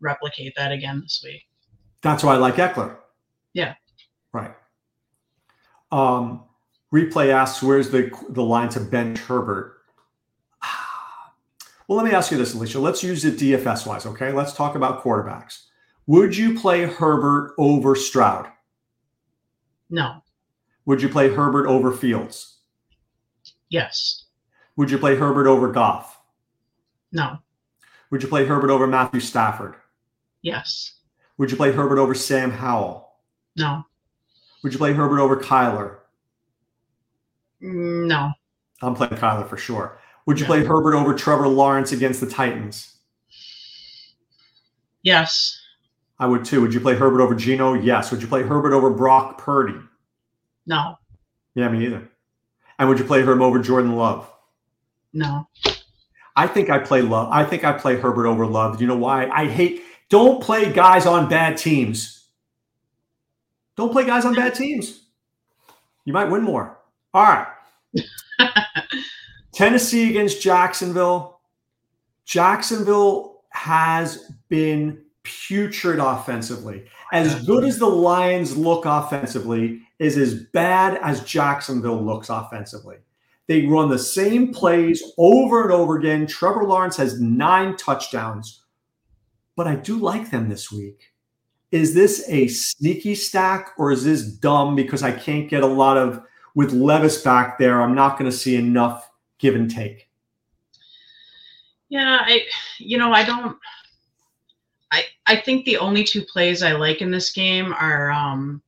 replicate 0.00 0.54
that 0.56 0.72
again 0.72 1.00
this 1.00 1.20
week. 1.24 1.42
That's 2.02 2.22
why 2.22 2.34
I 2.34 2.36
like 2.38 2.54
Ekeler. 2.54 2.96
Yeah. 3.58 3.74
Right. 4.32 4.54
Um, 5.90 6.44
replay 6.94 7.30
asks, 7.30 7.60
where's 7.60 7.90
the 7.90 8.16
the 8.28 8.42
line 8.42 8.68
to 8.70 8.80
bench 8.80 9.18
Herbert? 9.18 9.74
Well, 11.88 11.96
let 11.96 12.04
me 12.04 12.12
ask 12.14 12.30
you 12.30 12.36
this, 12.36 12.54
Alisha. 12.54 12.82
Let's 12.82 13.02
use 13.02 13.24
it 13.24 13.38
DFS 13.38 13.86
wise, 13.86 14.04
okay? 14.04 14.30
Let's 14.30 14.52
talk 14.52 14.74
about 14.74 15.02
quarterbacks. 15.02 15.62
Would 16.06 16.36
you 16.36 16.58
play 16.58 16.84
Herbert 16.84 17.54
over 17.56 17.96
Stroud? 17.96 18.46
No. 19.88 20.22
Would 20.84 21.00
you 21.00 21.08
play 21.08 21.32
Herbert 21.34 21.66
over 21.66 21.90
Fields? 21.90 22.58
Yes. 23.70 24.26
Would 24.76 24.90
you 24.90 24.98
play 24.98 25.16
Herbert 25.16 25.46
over 25.46 25.72
Goff? 25.72 26.20
No. 27.10 27.38
Would 28.10 28.22
you 28.22 28.28
play 28.28 28.44
Herbert 28.44 28.68
over 28.68 28.86
Matthew 28.86 29.20
Stafford? 29.20 29.76
Yes. 30.42 30.98
Would 31.38 31.50
you 31.50 31.56
play 31.56 31.72
Herbert 31.72 31.98
over 31.98 32.14
Sam 32.14 32.50
Howell? 32.50 33.07
No. 33.58 33.84
Would 34.62 34.72
you 34.72 34.78
play 34.78 34.92
Herbert 34.92 35.20
over 35.20 35.36
Kyler? 35.36 35.96
Mm, 37.62 38.06
no. 38.06 38.30
I'm 38.82 38.94
playing 38.94 39.14
Kyler 39.14 39.48
for 39.48 39.56
sure. 39.56 39.98
Would 40.26 40.38
you 40.38 40.44
Yeah. 40.44 40.48
play 40.48 40.64
Herbert 40.64 40.94
over 40.94 41.14
Trevor 41.14 41.48
Lawrence 41.48 41.92
against 41.92 42.20
the 42.20 42.26
Titans? 42.28 42.94
Yes. 45.02 45.60
I 46.18 46.26
would 46.26 46.44
too. 46.44 46.60
Would 46.60 46.74
you 46.74 46.80
play 46.80 46.94
Herbert 46.94 47.20
over 47.20 47.34
Geno? 47.34 47.74
Yes. 47.74 48.10
Would 48.10 48.20
you 48.22 48.28
play 48.28 48.42
Herbert 48.42 48.72
over 48.72 48.90
Brock 48.90 49.38
Purdy? 49.38 49.78
No. 50.66 50.96
Yeah, 51.54 51.68
me 51.68 51.86
either. 51.86 52.08
And 52.78 52.88
would 52.88 52.98
you 52.98 53.04
play 53.04 53.22
him 53.22 53.42
over 53.42 53.58
Jordan 53.58 53.96
Love? 53.96 54.30
No. 55.12 55.48
I 56.36 56.46
think 56.46 56.70
I 56.70 56.78
play 56.78 57.00
Love. 57.02 57.28
I 57.32 57.44
think 57.44 57.64
I 57.64 57.72
play 57.72 57.96
Herbert 57.96 58.26
over 58.26 58.46
Love. 58.46 58.76
Do 58.78 58.84
you 58.84 58.88
know 58.88 58.96
why? 58.96 59.28
I 59.28 59.46
hate. 59.46 59.82
Don't 60.10 60.42
play 60.42 60.72
guys 60.72 61.06
on 61.06 61.28
bad 61.28 61.56
teams. 61.56 62.17
Don't 63.78 63.92
play 63.92 64.04
guys 64.04 64.24
on 64.24 64.34
bad 64.34 64.56
teams. 64.56 65.04
You 66.04 66.12
might 66.12 66.24
win 66.24 66.42
more. 66.42 66.80
All 67.14 67.22
right. 67.22 67.46
Tennessee 69.54 70.10
against 70.10 70.42
Jacksonville. 70.42 71.38
Jacksonville 72.24 73.44
has 73.50 74.32
been 74.48 75.00
putrid 75.22 76.00
offensively. 76.00 76.86
As 77.12 77.46
good 77.46 77.62
as 77.62 77.78
the 77.78 77.86
Lions 77.86 78.56
look 78.56 78.84
offensively, 78.84 79.80
is 80.00 80.18
as 80.18 80.34
bad 80.34 80.98
as 81.00 81.22
Jacksonville 81.22 82.02
looks 82.02 82.30
offensively. 82.30 82.96
They 83.46 83.66
run 83.66 83.90
the 83.90 83.98
same 83.98 84.52
plays 84.52 85.04
over 85.18 85.62
and 85.62 85.70
over 85.70 85.98
again. 85.98 86.26
Trevor 86.26 86.64
Lawrence 86.64 86.96
has 86.96 87.20
nine 87.20 87.76
touchdowns, 87.76 88.64
but 89.54 89.68
I 89.68 89.76
do 89.76 89.98
like 89.98 90.32
them 90.32 90.48
this 90.48 90.72
week. 90.72 91.07
Is 91.70 91.94
this 91.94 92.24
a 92.28 92.48
sneaky 92.48 93.14
stack 93.14 93.72
or 93.76 93.92
is 93.92 94.04
this 94.04 94.22
dumb 94.22 94.74
because 94.74 95.02
I 95.02 95.12
can't 95.12 95.50
get 95.50 95.62
a 95.62 95.66
lot 95.66 95.96
of 95.96 96.22
with 96.54 96.72
Levis 96.72 97.22
back 97.22 97.58
there? 97.58 97.82
I'm 97.82 97.94
not 97.94 98.18
going 98.18 98.30
to 98.30 98.36
see 98.36 98.56
enough 98.56 99.10
give 99.38 99.54
and 99.54 99.70
take. 99.70 100.08
Yeah, 101.88 102.18
I 102.20 102.42
you 102.78 102.98
know, 102.98 103.12
I 103.12 103.24
don't 103.24 103.56
I 104.90 105.04
I 105.26 105.36
think 105.36 105.64
the 105.64 105.78
only 105.78 106.04
two 106.04 106.22
plays 106.22 106.62
I 106.62 106.72
like 106.72 107.00
in 107.00 107.10
this 107.10 107.32
game 107.32 107.72
are 107.72 108.10
um 108.10 108.62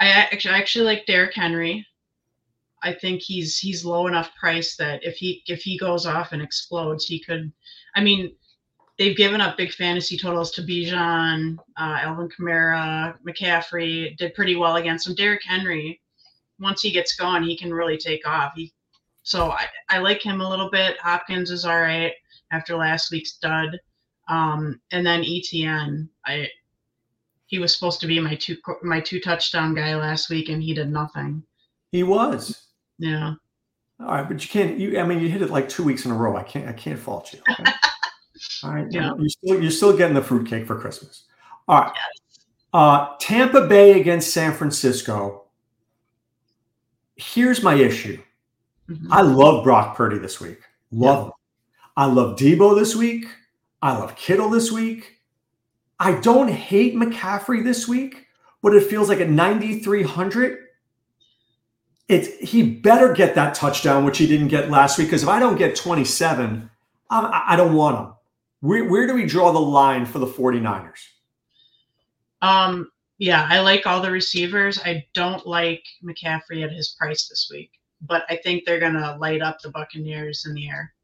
I 0.00 0.08
actually 0.08 0.54
I 0.54 0.58
actually 0.58 0.84
like 0.84 1.06
Derrick 1.06 1.34
Henry. 1.34 1.86
I 2.82 2.94
think 2.94 3.20
he's 3.20 3.58
he's 3.58 3.84
low 3.84 4.06
enough 4.06 4.34
price 4.34 4.76
that 4.76 5.04
if 5.04 5.16
he 5.16 5.42
if 5.46 5.62
he 5.62 5.78
goes 5.78 6.06
off 6.06 6.32
and 6.32 6.42
explodes, 6.42 7.06
he 7.06 7.20
could 7.20 7.52
I 7.94 8.00
mean, 8.00 8.34
they've 9.00 9.16
given 9.16 9.40
up 9.40 9.56
big 9.56 9.72
fantasy 9.72 10.18
totals 10.18 10.50
to 10.52 10.62
Bijan, 10.62 11.56
uh, 11.78 11.98
Alvin 12.02 12.28
Kamara, 12.28 13.16
McCaffrey 13.26 14.14
did 14.18 14.34
pretty 14.34 14.56
well 14.56 14.76
against 14.76 15.06
him. 15.06 15.14
Derrick 15.14 15.40
Henry, 15.42 15.98
once 16.60 16.82
he 16.82 16.90
gets 16.90 17.16
going, 17.16 17.42
he 17.42 17.56
can 17.56 17.72
really 17.72 17.96
take 17.96 18.28
off. 18.28 18.52
He 18.54 18.72
so 19.22 19.52
I, 19.52 19.66
I 19.88 19.98
like 19.98 20.22
him 20.22 20.42
a 20.42 20.48
little 20.48 20.70
bit. 20.70 20.98
Hopkins 20.98 21.50
is 21.50 21.64
all 21.64 21.80
right 21.80 22.12
after 22.52 22.76
last 22.76 23.10
week's 23.10 23.38
dud. 23.38 23.80
Um, 24.28 24.78
and 24.92 25.04
then 25.04 25.22
ETN, 25.22 26.06
I 26.26 26.48
he 27.46 27.58
was 27.58 27.74
supposed 27.74 28.00
to 28.00 28.06
be 28.06 28.20
my 28.20 28.34
two 28.34 28.58
my 28.82 29.00
two 29.00 29.18
touchdown 29.18 29.74
guy 29.74 29.96
last 29.96 30.28
week, 30.28 30.50
and 30.50 30.62
he 30.62 30.74
did 30.74 30.90
nothing. 30.90 31.42
He 31.90 32.02
was. 32.02 32.66
Yeah. 32.98 33.34
All 33.98 34.06
right, 34.06 34.28
but 34.28 34.42
you 34.42 34.48
can't. 34.48 34.78
You, 34.78 35.00
I 35.00 35.04
mean, 35.04 35.20
you 35.20 35.28
hit 35.30 35.42
it 35.42 35.50
like 35.50 35.70
two 35.70 35.84
weeks 35.84 36.04
in 36.04 36.10
a 36.10 36.14
row. 36.14 36.36
I 36.36 36.42
can't. 36.42 36.68
I 36.68 36.72
can't 36.72 36.98
fault 36.98 37.32
you. 37.32 37.40
okay? 37.50 37.72
All 38.64 38.72
right. 38.72 38.86
Yeah. 38.90 39.12
You're 39.18 39.28
still 39.28 39.62
you're 39.62 39.70
still 39.70 39.96
getting 39.96 40.14
the 40.14 40.22
fruitcake 40.22 40.66
for 40.66 40.78
Christmas. 40.78 41.24
All 41.68 41.80
right. 41.80 41.92
Uh, 42.72 43.14
Tampa 43.18 43.66
Bay 43.66 44.00
against 44.00 44.32
San 44.32 44.52
Francisco. 44.52 45.44
Here's 47.16 47.62
my 47.62 47.74
issue. 47.74 48.20
Mhm. 48.88 49.08
I 49.10 49.22
love 49.22 49.64
Brock 49.64 49.96
Purdy 49.96 50.18
this 50.18 50.40
week. 50.40 50.60
Love 50.92 51.26
him. 51.26 51.32
I 51.96 52.06
love 52.06 52.36
Deebo 52.36 52.78
this 52.78 52.94
week. 52.96 53.26
I 53.82 53.96
love 53.96 54.16
Kittle 54.16 54.48
this 54.50 54.70
week. 54.72 55.18
I 55.98 56.12
don't 56.20 56.48
hate 56.48 56.94
McCaffrey 56.94 57.62
this 57.62 57.86
week, 57.86 58.26
but 58.62 58.74
it 58.74 58.84
feels 58.88 59.08
like 59.08 59.20
at 59.20 59.28
9,300, 59.28 60.58
it's 62.08 62.28
he 62.38 62.62
better 62.62 63.12
get 63.12 63.34
that 63.34 63.54
touchdown, 63.54 64.04
which 64.04 64.18
he 64.18 64.26
didn't 64.26 64.48
get 64.48 64.70
last 64.70 64.98
week. 64.98 65.08
Because 65.08 65.22
if 65.22 65.28
I 65.28 65.38
don't 65.38 65.56
get 65.58 65.76
27, 65.76 66.70
I 67.10 67.44
I 67.48 67.56
don't 67.56 67.74
want 67.74 67.98
him. 67.98 68.14
Where, 68.60 68.84
where 68.84 69.06
do 69.06 69.14
we 69.14 69.26
draw 69.26 69.52
the 69.52 69.58
line 69.58 70.04
for 70.04 70.18
the 70.18 70.26
49ers? 70.26 71.00
Um, 72.42 72.90
yeah, 73.18 73.46
I 73.50 73.60
like 73.60 73.86
all 73.86 74.00
the 74.00 74.10
receivers. 74.10 74.80
I 74.84 75.06
don't 75.14 75.46
like 75.46 75.84
McCaffrey 76.02 76.64
at 76.64 76.72
his 76.72 76.96
price 76.98 77.28
this 77.28 77.50
week, 77.52 77.70
but 78.00 78.24
I 78.30 78.36
think 78.36 78.64
they're 78.64 78.80
gonna 78.80 79.16
light 79.20 79.42
up 79.42 79.58
the 79.60 79.70
Buccaneers 79.70 80.46
in 80.46 80.54
the 80.54 80.68
air. 80.68 80.94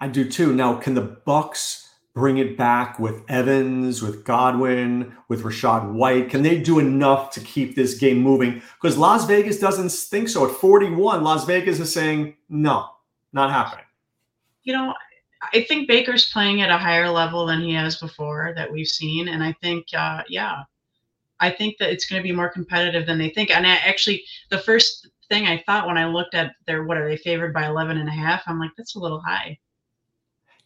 I 0.00 0.08
do 0.08 0.28
too. 0.28 0.54
Now, 0.54 0.74
can 0.74 0.94
the 0.94 1.02
Bucks 1.02 1.90
bring 2.14 2.38
it 2.38 2.56
back 2.56 2.98
with 2.98 3.22
Evans, 3.28 4.02
with 4.02 4.24
Godwin, 4.24 5.14
with 5.28 5.42
Rachaad 5.42 5.92
White? 5.92 6.30
Can 6.30 6.42
they 6.42 6.58
do 6.58 6.78
enough 6.78 7.30
to 7.32 7.40
keep 7.40 7.76
this 7.76 7.98
game 7.98 8.18
moving? 8.18 8.62
Because 8.80 8.96
Las 8.96 9.26
Vegas 9.26 9.58
doesn't 9.58 9.92
think 9.92 10.28
so. 10.28 10.48
At 10.48 10.56
41, 10.56 11.22
Las 11.22 11.44
Vegas 11.44 11.78
is 11.78 11.92
saying, 11.92 12.36
no, 12.48 12.88
not 13.32 13.50
happening. 13.50 13.84
You 14.62 14.72
know, 14.72 14.94
I 15.42 15.62
think 15.62 15.88
Baker's 15.88 16.30
playing 16.30 16.60
at 16.60 16.70
a 16.70 16.76
higher 16.76 17.08
level 17.08 17.46
than 17.46 17.62
he 17.62 17.72
has 17.72 17.96
before 17.96 18.52
that 18.56 18.70
we've 18.70 18.86
seen, 18.86 19.28
and 19.28 19.42
I 19.42 19.54
think, 19.62 19.86
uh, 19.96 20.22
yeah, 20.28 20.64
I 21.40 21.50
think 21.50 21.78
that 21.78 21.90
it's 21.90 22.04
going 22.04 22.20
to 22.20 22.28
be 22.28 22.34
more 22.34 22.50
competitive 22.50 23.06
than 23.06 23.18
they 23.18 23.30
think. 23.30 23.50
And 23.50 23.66
I 23.66 23.76
actually, 23.76 24.24
the 24.50 24.58
first 24.58 25.08
thing 25.30 25.46
I 25.46 25.62
thought 25.64 25.86
when 25.86 25.96
I 25.96 26.06
looked 26.06 26.34
at 26.34 26.52
their 26.66 26.84
what 26.84 26.98
are 26.98 27.08
they 27.08 27.16
favored 27.16 27.54
by 27.54 27.66
11 27.66 27.96
and 27.96 28.08
a 28.08 28.12
half, 28.12 28.42
I'm 28.46 28.58
like, 28.58 28.72
that's 28.76 28.96
a 28.96 28.98
little 28.98 29.20
high. 29.20 29.58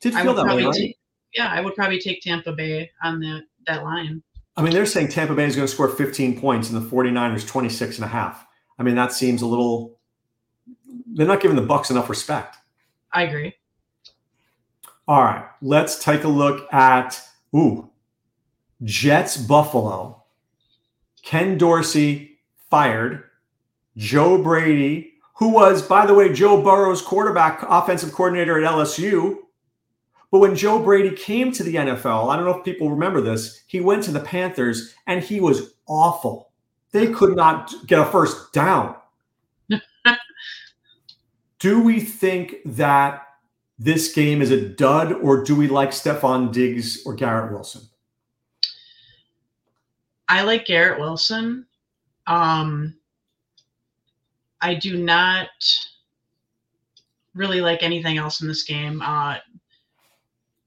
Did 0.01 0.15
feel 0.15 0.35
that 0.35 0.47
way, 0.47 0.65
right? 0.65 0.75
take, 0.75 0.99
yeah, 1.33 1.49
I 1.51 1.61
would 1.61 1.75
probably 1.75 2.01
take 2.01 2.21
Tampa 2.21 2.53
Bay 2.53 2.91
on 3.03 3.21
that 3.21 3.45
that 3.67 3.85
line. 3.85 4.23
I 4.57 4.63
mean, 4.63 4.73
they're 4.73 4.87
saying 4.87 5.09
Tampa 5.09 5.35
Bay 5.35 5.47
is 5.47 5.57
going 5.57 5.67
to 5.67 5.73
score 5.73 5.89
15 5.89 6.41
points 6.41 6.71
and 6.71 6.81
the 6.81 6.89
49ers 6.89 7.47
26 7.47 7.97
and 7.97 8.05
a 8.05 8.09
half. 8.09 8.47
I 8.79 8.83
mean, 8.83 8.95
that 8.95 9.13
seems 9.13 9.43
a 9.43 9.47
little, 9.47 9.99
they're 11.07 11.27
not 11.27 11.41
giving 11.41 11.57
the 11.57 11.63
Bucks 11.63 11.91
enough 11.91 12.09
respect. 12.09 12.57
I 13.13 13.25
agree. 13.25 13.55
All 15.07 15.23
right, 15.23 15.45
let's 15.61 16.03
take 16.03 16.25
a 16.25 16.29
look 16.29 16.73
at 16.73 17.21
ooh, 17.55 17.91
Jets 18.83 19.37
Buffalo. 19.37 20.25
Ken 21.23 21.59
Dorsey 21.59 22.39
fired. 22.71 23.25
Joe 23.97 24.43
Brady, 24.43 25.15
who 25.35 25.49
was, 25.49 25.83
by 25.83 26.07
the 26.07 26.15
way, 26.15 26.33
Joe 26.33 26.63
Burrow's 26.63 27.03
quarterback, 27.03 27.65
offensive 27.69 28.13
coordinator 28.13 28.63
at 28.63 28.71
LSU. 28.71 29.37
But 30.31 30.39
when 30.41 30.57
Joe 30.57 30.83
Brady 30.83 31.15
came 31.15 31.53
to 31.53 31.63
the 31.63 31.77
NFL, 31.77 32.29
I 32.29 32.37
don't 32.37 32.45
know 32.45 32.59
if 32.59 32.65
people 32.65 32.91
remember 32.91 33.21
this, 33.21 33.63
he 33.67 33.81
went 33.81 34.03
to 34.05 34.11
the 34.11 34.21
Panthers 34.21 34.95
and 35.07 35.23
he 35.23 35.41
was 35.41 35.75
awful. 35.87 36.51
They 36.91 37.09
could 37.09 37.37
not 37.37 37.73
get 37.87 38.01
a 38.01 38.05
first 38.07 38.53
down. 38.53 38.97
do 41.59 41.83
we 41.83 42.01
think 42.01 42.57
that 42.65 43.27
this 43.79 44.13
game 44.13 44.41
is 44.41 44.51
a 44.51 44.69
dud, 44.69 45.13
or 45.13 45.43
do 45.43 45.57
we 45.57 45.69
like 45.69 45.91
Stefon 45.91 46.53
Diggs 46.53 47.05
or 47.05 47.15
Garrett 47.15 47.53
Wilson? 47.53 47.83
I 50.29 50.43
like 50.43 50.65
Garrett 50.65 50.99
Wilson. 51.01 51.67
Um, 52.27 52.95
I 54.61 54.75
do 54.75 54.97
not 54.97 55.49
really 57.35 57.61
like 57.61 57.83
anything 57.83 58.17
else 58.17 58.41
in 58.41 58.49
this 58.49 58.63
game. 58.63 59.03
Uh, 59.03 59.37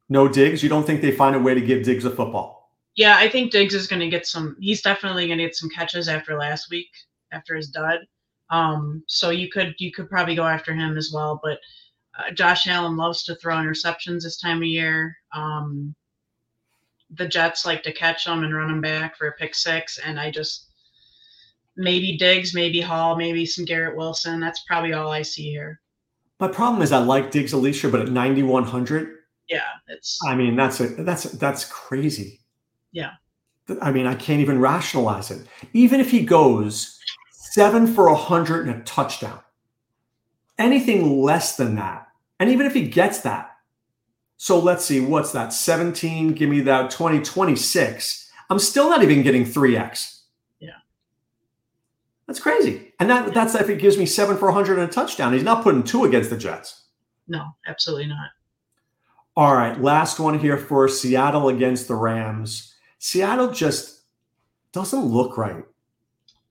No 0.09 0.27
Diggs? 0.27 0.61
You 0.61 0.69
don't 0.69 0.85
think 0.85 1.01
they 1.01 1.11
find 1.11 1.35
a 1.35 1.39
way 1.39 1.53
to 1.53 1.61
give 1.61 1.83
Diggs 1.83 2.05
a 2.05 2.11
football? 2.11 2.71
yeah, 2.95 3.17
I 3.17 3.29
think 3.29 3.51
Diggs 3.51 3.75
is 3.75 3.87
going 3.87 3.99
to 3.99 4.09
get 4.09 4.25
some. 4.25 4.57
He's 4.59 4.81
definitely 4.81 5.27
going 5.27 5.37
to 5.37 5.45
get 5.45 5.55
some 5.55 5.69
catches 5.69 6.07
after 6.07 6.37
last 6.37 6.69
week, 6.71 6.89
after 7.31 7.55
his 7.55 7.69
dud. 7.69 7.99
Um, 8.49 9.03
so 9.07 9.29
you 9.29 9.49
could 9.49 9.75
you 9.77 9.91
could 9.91 10.09
probably 10.09 10.35
go 10.35 10.45
after 10.47 10.73
him 10.73 10.97
as 10.97 11.11
well. 11.13 11.39
But 11.43 11.59
uh, 12.17 12.32
Josh 12.32 12.67
Allen 12.67 12.97
loves 12.97 13.23
to 13.23 13.36
throw 13.36 13.56
interceptions 13.56 14.23
this 14.23 14.38
time 14.38 14.58
of 14.58 14.63
year. 14.63 15.15
Um, 15.34 15.95
the 17.12 17.27
Jets 17.27 17.65
like 17.65 17.84
to 17.84 17.93
catch 17.93 18.25
them 18.25 18.43
and 18.43 18.53
run 18.53 18.67
them 18.67 18.82
back 18.82 19.17
for 19.17 19.27
a 19.27 19.34
pick 19.34 19.56
six, 19.56 19.97
and 19.97 20.19
I 20.19 20.32
just 20.32 20.67
maybe 21.77 22.17
Diggs, 22.17 22.53
maybe 22.53 22.82
Hall, 22.82 23.15
maybe 23.15 23.45
some 23.45 23.63
Garrett 23.65 23.95
Wilson. 23.95 24.39
That's 24.39 24.63
probably 24.63 24.93
all 24.93 25.12
I 25.12 25.21
see 25.21 25.49
here. 25.49 25.80
My 26.39 26.47
problem 26.47 26.82
is 26.82 26.91
I 26.91 26.99
like 26.99 27.32
Diggs 27.32 27.53
Alisha, 27.53 27.91
but 27.91 28.01
at 28.01 28.10
9100, 28.10 29.15
Yeah, 29.47 29.62
it's 29.88 30.19
I 30.25 30.36
mean 30.36 30.56
that's 30.56 30.80
a 30.80 30.88
that's 30.88 31.23
that's 31.23 31.65
crazy. 31.65 32.41
Yeah. 32.91 33.12
I 33.82 33.91
mean 33.91 34.06
I 34.06 34.15
can't 34.15 34.41
even 34.41 34.60
rationalize 34.60 35.32
it. 35.32 35.47
Even 35.73 35.99
if 35.99 36.12
he 36.12 36.25
goes 36.25 36.99
seven 37.32 37.88
for 37.88 38.08
a 38.08 38.15
hundred 38.15 38.67
and 38.67 38.82
a 38.82 38.84
touchdown, 38.84 39.39
anything 40.58 41.21
less 41.21 41.58
than 41.58 41.75
that, 41.75 42.06
and 42.39 42.50
even 42.50 42.65
if 42.65 42.73
he 42.73 42.88
gets 42.88 43.21
that, 43.21 43.52
so 44.38 44.60
let's 44.60 44.86
see, 44.86 45.00
what's 45.00 45.32
that? 45.32 45.52
17, 45.52 46.34
give 46.34 46.50
me 46.50 46.62
that 46.62 46.91
20, 46.91 47.21
26. 47.21 48.32
I'm 48.50 48.60
still 48.60 48.89
not 48.89 49.02
even 49.04 49.23
getting 49.23 49.43
3x. 49.43 50.21
Yeah. 50.60 50.69
That's 52.28 52.39
crazy. 52.39 52.93
And 53.00 53.10
that 53.10 53.34
that's 53.34 53.56
if 53.56 53.69
it 53.69 53.80
gives 53.80 53.97
me 53.97 54.06
seven 54.06 54.38
for 54.38 54.45
100 54.45 54.80
and 54.80 54.89
a 54.89 54.91
touchdown. 54.91 55.34
He's 55.34 55.43
not 55.43 55.63
putting 55.63 55.84
two 55.84 56.06
against 56.06 56.30
the 56.30 56.38
Jets. 56.38 56.86
no, 57.28 57.45
absolutely 57.67 58.08
not. 58.08 58.30
All 59.36 59.54
right, 59.56 59.80
last 59.80 60.19
one 60.19 60.39
here 60.39 60.58
for 60.58 60.88
Seattle 60.88 61.50
against 61.50 61.88
the 61.88 61.95
Rams. 61.95 62.73
Seattle 62.97 63.52
just 63.52 64.02
doesn't 64.71 65.06
look 65.06 65.38
right. 65.38 65.63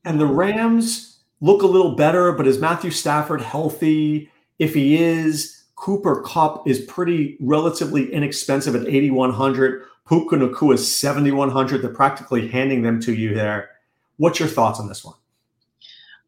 And 0.05 0.21
the 0.21 0.27
Rams 0.27 1.25
look 1.41 1.63
a 1.63 1.67
little 1.67 1.97
better, 1.97 2.31
but 2.31 2.47
is 2.47 2.61
Matthew 2.61 2.93
Stafford 2.93 3.41
healthy? 3.41 4.31
If 4.61 4.75
he 4.75 5.03
is, 5.03 5.56
Cooper 5.77 6.23
Kupp 6.23 6.67
is 6.67 6.81
pretty 6.81 7.37
relatively 7.41 8.13
inexpensive 8.13 8.75
at 8.75 8.87
8100. 8.87 9.85
Puka 10.09 10.37
Nacua 10.37 10.75
is 10.75 10.97
7100. 10.97 11.83
They're 11.83 11.91
practically 11.91 12.49
handing 12.49 12.83
them 12.83 13.01
to 13.03 13.15
you 13.15 13.35
there. 13.35 13.71
What's 14.17 14.41
your 14.41 14.49
thoughts 14.49 14.81
on 14.81 14.89
this 14.89 15.05
one? 15.05 15.17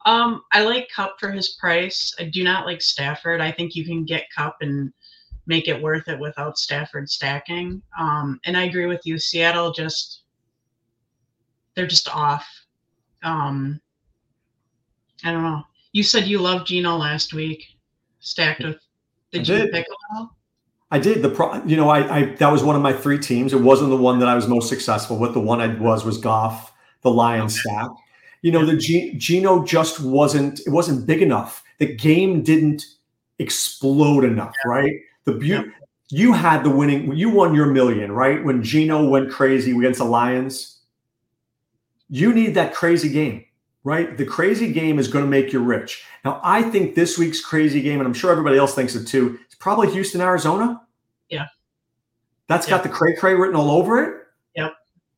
Um, 0.04 0.42
I 0.52 0.62
like 0.62 0.88
Kupp 0.94 1.18
for 1.18 1.30
his 1.30 1.50
price. 1.50 2.14
I 2.18 2.24
do 2.24 2.44
not 2.44 2.66
like 2.66 2.82
Stafford. 2.82 3.40
I 3.40 3.50
think 3.50 3.74
you 3.74 3.84
can 3.84 4.04
get 4.04 4.30
Kupp 4.34 4.56
and 4.61 4.92
make 5.46 5.66
it 5.66 5.82
worth 5.82 6.08
it 6.08 6.18
without 6.18 6.58
Stafford 6.58 7.08
stacking. 7.11 7.82
Um, 7.98 8.38
and 8.44 8.56
I 8.56 8.64
agree 8.64 8.87
with 8.87 9.00
you. 9.04 9.18
Seattle 9.18 9.72
just 9.72 10.22
they're 11.74 11.87
just 11.87 12.14
off. 12.14 12.46
Um, 13.22 13.80
I 15.24 15.32
don't 15.32 15.42
know. 15.42 15.62
You 15.92 16.02
said 16.02 16.26
you 16.26 16.38
loved 16.38 16.66
Geno 16.66 16.96
last 16.96 17.32
week, 17.32 17.64
stacked 18.20 18.64
with. 18.64 18.76
Did, 19.32 19.50
I 19.50 19.54
you 19.54 19.58
did. 19.62 19.72
pick 19.72 19.86
him 19.86 19.96
all? 20.14 20.36
I 20.90 20.98
did 20.98 21.22
the 21.22 21.28
pro. 21.28 21.62
You 21.64 21.76
know, 21.76 21.90
I, 21.90 22.16
I 22.16 22.24
that 22.36 22.50
was 22.50 22.62
one 22.62 22.76
of 22.76 22.82
my 22.82 22.92
three 22.92 23.18
teams. 23.18 23.52
It 23.52 23.60
wasn't 23.60 23.90
the 23.90 23.96
one 23.96 24.18
that 24.20 24.28
I 24.28 24.34
was 24.34 24.48
most 24.48 24.68
successful 24.68 25.18
with. 25.18 25.34
The 25.34 25.40
one 25.40 25.60
I 25.60 25.74
was 25.78 26.04
was 26.04 26.18
Goff, 26.18 26.72
the 27.02 27.10
Lions 27.10 27.60
stack. 27.60 27.88
You 28.42 28.52
know, 28.52 28.64
the 28.64 28.76
G, 28.76 29.14
Geno 29.18 29.64
just 29.64 30.00
wasn't. 30.00 30.60
It 30.60 30.70
wasn't 30.70 31.06
big 31.06 31.20
enough. 31.20 31.62
The 31.78 31.94
game 31.94 32.42
didn't 32.42 32.84
explode 33.38 34.24
enough, 34.24 34.54
right? 34.64 34.94
The 35.24 35.32
beauty. 35.32 35.70
You 36.10 36.32
had 36.32 36.64
the 36.64 36.70
winning. 36.70 37.14
You 37.14 37.28
won 37.28 37.54
your 37.54 37.66
million, 37.66 38.12
right? 38.12 38.42
When 38.42 38.62
Geno 38.62 39.06
went 39.08 39.30
crazy 39.30 39.76
against 39.76 39.98
the 39.98 40.06
Lions. 40.06 40.76
You 42.08 42.32
need 42.32 42.54
that 42.54 42.72
crazy 42.72 43.10
game, 43.10 43.44
right? 43.84 44.16
The 44.16 44.24
crazy 44.24 44.72
game 44.72 44.98
is 44.98 45.08
going 45.08 45.24
to 45.24 45.30
make 45.30 45.52
you 45.52 45.60
rich. 45.60 46.04
Now, 46.24 46.40
I 46.42 46.62
think 46.62 46.94
this 46.94 47.18
week's 47.18 47.40
crazy 47.40 47.80
game, 47.80 48.00
and 48.00 48.06
I'm 48.06 48.14
sure 48.14 48.30
everybody 48.30 48.58
else 48.58 48.74
thinks 48.74 48.94
it 48.94 49.06
too, 49.06 49.38
it's 49.46 49.54
probably 49.54 49.90
Houston, 49.92 50.20
Arizona. 50.20 50.82
Yeah. 51.28 51.46
That's 52.48 52.66
got 52.66 52.82
the 52.82 52.88
cray 52.88 53.14
cray 53.14 53.34
written 53.34 53.56
all 53.56 53.70
over 53.70 54.02
it. 54.02 54.22
Yep. 54.56 54.72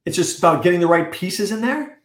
It's 0.05 0.17
just 0.17 0.39
about 0.39 0.63
getting 0.63 0.81
the 0.81 0.87
right 0.87 1.11
pieces 1.13 1.53
in 1.53 1.61
there. 1.61 2.01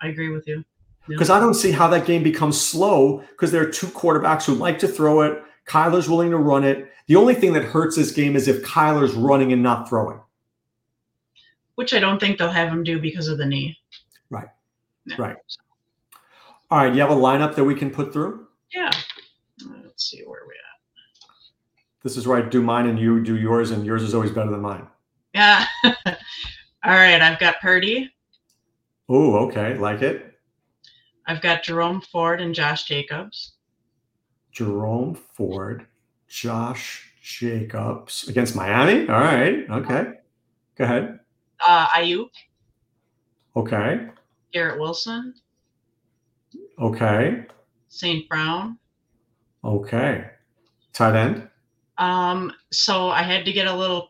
I 0.00 0.08
agree 0.08 0.30
with 0.30 0.46
you. 0.48 0.64
Because 1.08 1.30
I 1.30 1.40
don't 1.40 1.54
see 1.54 1.72
how 1.72 1.88
that 1.88 2.06
game 2.06 2.22
becomes 2.22 2.60
slow 2.60 3.18
because 3.30 3.50
there 3.50 3.62
are 3.62 3.70
two 3.70 3.88
quarterbacks 3.88 4.44
who 4.44 4.54
like 4.54 4.78
to 4.80 4.88
throw 4.88 5.22
it. 5.22 5.42
Kyler's 5.66 6.08
willing 6.08 6.30
to 6.30 6.38
run 6.38 6.64
it. 6.64 6.90
The 7.06 7.16
only 7.16 7.34
thing 7.34 7.52
that 7.54 7.64
hurts 7.64 7.96
this 7.96 8.12
game 8.12 8.36
is 8.36 8.48
if 8.48 8.62
Kyler's 8.64 9.14
running 9.14 9.52
and 9.52 9.62
not 9.62 9.88
throwing. 9.88 10.20
Which 11.74 11.92
I 11.92 12.00
don't 12.00 12.20
think 12.20 12.38
they'll 12.38 12.50
have 12.50 12.68
him 12.68 12.84
do 12.84 13.00
because 13.00 13.28
of 13.28 13.38
the 13.38 13.46
knee. 13.46 13.78
Right. 14.30 14.48
Right. 15.18 15.36
All 16.70 16.78
right. 16.78 16.94
You 16.94 17.00
have 17.00 17.10
a 17.10 17.14
lineup 17.14 17.54
that 17.56 17.64
we 17.64 17.74
can 17.74 17.90
put 17.90 18.12
through? 18.12 18.46
Yeah. 18.72 18.90
Let's 19.84 20.10
see 20.10 20.22
where 20.24 20.42
we 20.46 20.54
at. 20.54 21.28
This 22.02 22.16
is 22.16 22.26
where 22.26 22.38
I 22.38 22.48
do 22.48 22.62
mine 22.62 22.86
and 22.86 22.98
you 22.98 23.22
do 23.22 23.36
yours, 23.36 23.70
and 23.70 23.84
yours 23.84 24.02
is 24.02 24.14
always 24.14 24.30
better 24.30 24.50
than 24.50 24.60
mine. 24.60 24.86
Yeah. 25.34 25.66
All 25.84 25.94
right. 26.84 27.20
I've 27.20 27.38
got 27.38 27.60
Purdy. 27.60 28.10
Oh, 29.08 29.36
okay. 29.46 29.76
Like 29.76 30.02
it. 30.02 30.34
I've 31.26 31.40
got 31.40 31.62
Jerome 31.62 32.00
Ford 32.00 32.40
and 32.40 32.54
Josh 32.54 32.84
Jacobs. 32.84 33.52
Jerome 34.50 35.14
Ford, 35.14 35.86
Josh 36.28 37.10
Jacobs 37.22 38.28
against 38.28 38.54
Miami. 38.54 39.08
All 39.08 39.20
right. 39.20 39.68
Okay. 39.70 40.12
Go 40.76 40.84
ahead. 40.84 41.20
Uh, 41.66 41.86
Aiyuk, 41.88 42.28
Okay. 43.56 44.08
Garrett 44.52 44.78
Wilson, 44.80 45.34
Okay. 46.78 47.44
St. 47.88 48.28
Brown. 48.28 48.78
Okay. 49.64 50.26
Tight 50.92 51.14
end. 51.16 51.48
Um, 51.98 52.52
so 52.70 53.08
I 53.10 53.22
had 53.22 53.44
to 53.44 53.52
get 53.52 53.66
a 53.66 53.74
little 53.74 54.08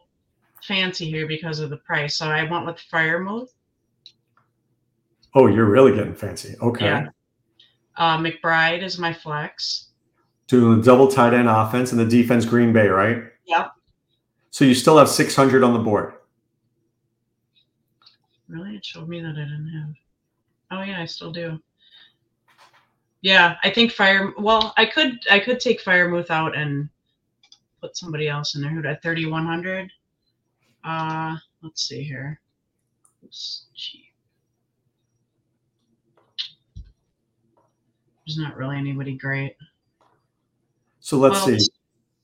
fancy 0.62 1.04
here 1.10 1.26
because 1.26 1.58
of 1.60 1.70
the 1.70 1.76
price. 1.78 2.16
So 2.16 2.26
I 2.26 2.48
went 2.50 2.64
with 2.66 2.80
Freiermuth. 2.92 3.48
Oh, 5.34 5.46
you're 5.48 5.66
really 5.68 5.94
getting 5.94 6.14
fancy. 6.14 6.54
Okay. 6.60 6.84
Yeah. 6.86 7.08
Uh, 7.96 8.18
McBride 8.18 8.82
is 8.82 8.98
my 8.98 9.12
flex. 9.12 9.88
Doing 10.46 10.78
the 10.78 10.82
double 10.84 11.08
tight 11.08 11.34
end 11.34 11.48
offense 11.48 11.92
and 11.92 12.00
the 12.00 12.06
defense 12.06 12.44
Green 12.44 12.72
Bay, 12.72 12.88
right? 12.88 13.24
Yep. 13.46 13.72
So 14.50 14.64
you 14.64 14.74
still 14.74 14.98
have 14.98 15.08
600 15.08 15.62
on 15.62 15.72
the 15.72 15.78
board. 15.80 16.14
Really? 18.48 18.76
It 18.76 18.84
showed 18.84 19.08
me 19.08 19.20
that 19.20 19.30
I 19.30 19.44
didn't 19.44 19.68
have. 19.68 19.94
Oh 20.72 20.82
yeah, 20.82 21.02
I 21.02 21.04
still 21.04 21.30
do. 21.30 21.60
Yeah, 23.20 23.56
I 23.62 23.70
think 23.70 23.92
Fire. 23.92 24.32
Well, 24.38 24.72
I 24.78 24.86
could 24.86 25.20
I 25.30 25.38
could 25.38 25.60
take 25.60 25.84
Freiermuth 25.84 26.30
out 26.30 26.56
and 26.56 26.88
put 27.80 27.96
somebody 27.96 28.26
else 28.28 28.54
in 28.54 28.62
there 28.62 28.70
who 28.70 28.84
at 28.88 29.02
thirty 29.02 29.26
one 29.26 29.44
hundred. 29.44 29.92
Uh, 30.82 31.36
let's 31.62 31.86
see 31.86 32.02
here. 32.02 32.40
Who's 33.20 33.66
cheap? 33.74 34.06
There's 38.26 38.38
not 38.38 38.56
really 38.56 38.78
anybody 38.78 39.16
great. 39.16 39.56
So 41.00 41.18
let's 41.18 41.44
Well, 41.46 41.58
see. 41.58 41.68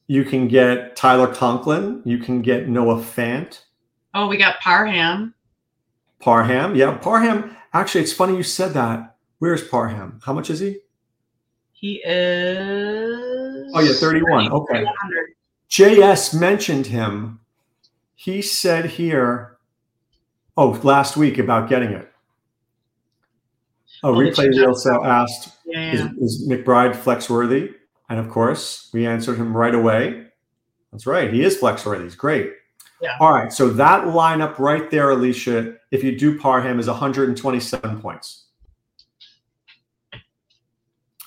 You 0.06 0.24
can 0.24 0.48
get 0.48 0.96
Tyler 0.96 1.32
Conklin. 1.32 2.00
You 2.06 2.16
can 2.16 2.40
get 2.40 2.66
Noah 2.66 2.96
Fant. 2.96 3.60
Oh, 4.14 4.26
we 4.26 4.38
got 4.38 4.58
Parham. 4.60 5.34
Parham. 6.20 6.74
Yeah, 6.74 6.96
Parham. 6.98 7.56
Actually, 7.72 8.02
it's 8.02 8.12
funny 8.12 8.36
you 8.36 8.42
said 8.42 8.72
that. 8.74 9.16
Where's 9.38 9.62
Parham? 9.66 10.20
How 10.24 10.32
much 10.32 10.50
is 10.50 10.60
he? 10.60 10.78
He 11.72 12.02
is. 12.04 13.70
Oh, 13.74 13.80
yeah, 13.80 13.92
31. 13.92 14.50
Okay. 14.50 14.84
3100. 14.84 15.34
JS 15.70 16.38
mentioned 16.40 16.86
him. 16.86 17.40
He 18.16 18.42
said 18.42 18.86
here, 18.86 19.58
oh, 20.56 20.70
last 20.82 21.16
week 21.16 21.38
about 21.38 21.68
getting 21.68 21.90
it. 21.90 22.10
Oh, 24.02 24.10
Oh, 24.10 24.14
replay 24.16 24.52
you- 24.52 24.66
also 24.66 25.02
asked, 25.04 25.56
Yeah, 25.66 25.92
is, 25.92 26.00
is 26.40 26.48
McBride 26.48 26.96
flex 26.96 27.28
worthy? 27.30 27.70
And 28.08 28.18
of 28.18 28.28
course, 28.30 28.88
we 28.92 29.06
answered 29.06 29.36
him 29.36 29.56
right 29.56 29.74
away. 29.74 30.26
That's 30.90 31.06
right. 31.06 31.32
He 31.32 31.42
is 31.44 31.58
flex 31.58 31.84
worthy. 31.84 32.04
He's 32.04 32.14
great. 32.16 32.52
Yeah. 33.00 33.16
All 33.20 33.32
right. 33.32 33.52
So 33.52 33.68
that 33.70 34.04
lineup 34.04 34.58
right 34.58 34.90
there, 34.90 35.08
Alisha, 35.08 35.76
if 35.90 36.02
you 36.02 36.18
do 36.18 36.38
Parham, 36.38 36.78
is 36.78 36.88
127 36.88 38.00
points. 38.00 38.46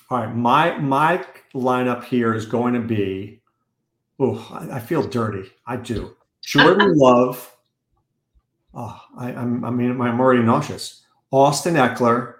All 0.09 0.17
right. 0.19 0.35
My 0.35 0.77
my 0.77 1.25
lineup 1.53 2.03
here 2.03 2.33
is 2.33 2.45
going 2.45 2.73
to 2.73 2.81
be. 2.81 3.41
Oh, 4.19 4.47
I, 4.51 4.75
I 4.75 4.79
feel 4.79 5.01
dirty. 5.03 5.49
I 5.65 5.77
do. 5.77 6.15
Jordan 6.41 6.93
Love. 6.97 7.55
Oh, 8.73 8.99
I, 9.17 9.33
I'm. 9.33 9.63
I 9.63 9.69
mean, 9.69 9.99
I'm 10.01 10.19
already 10.19 10.43
nauseous. 10.43 11.05
Austin 11.31 11.75
Ekeler. 11.75 12.35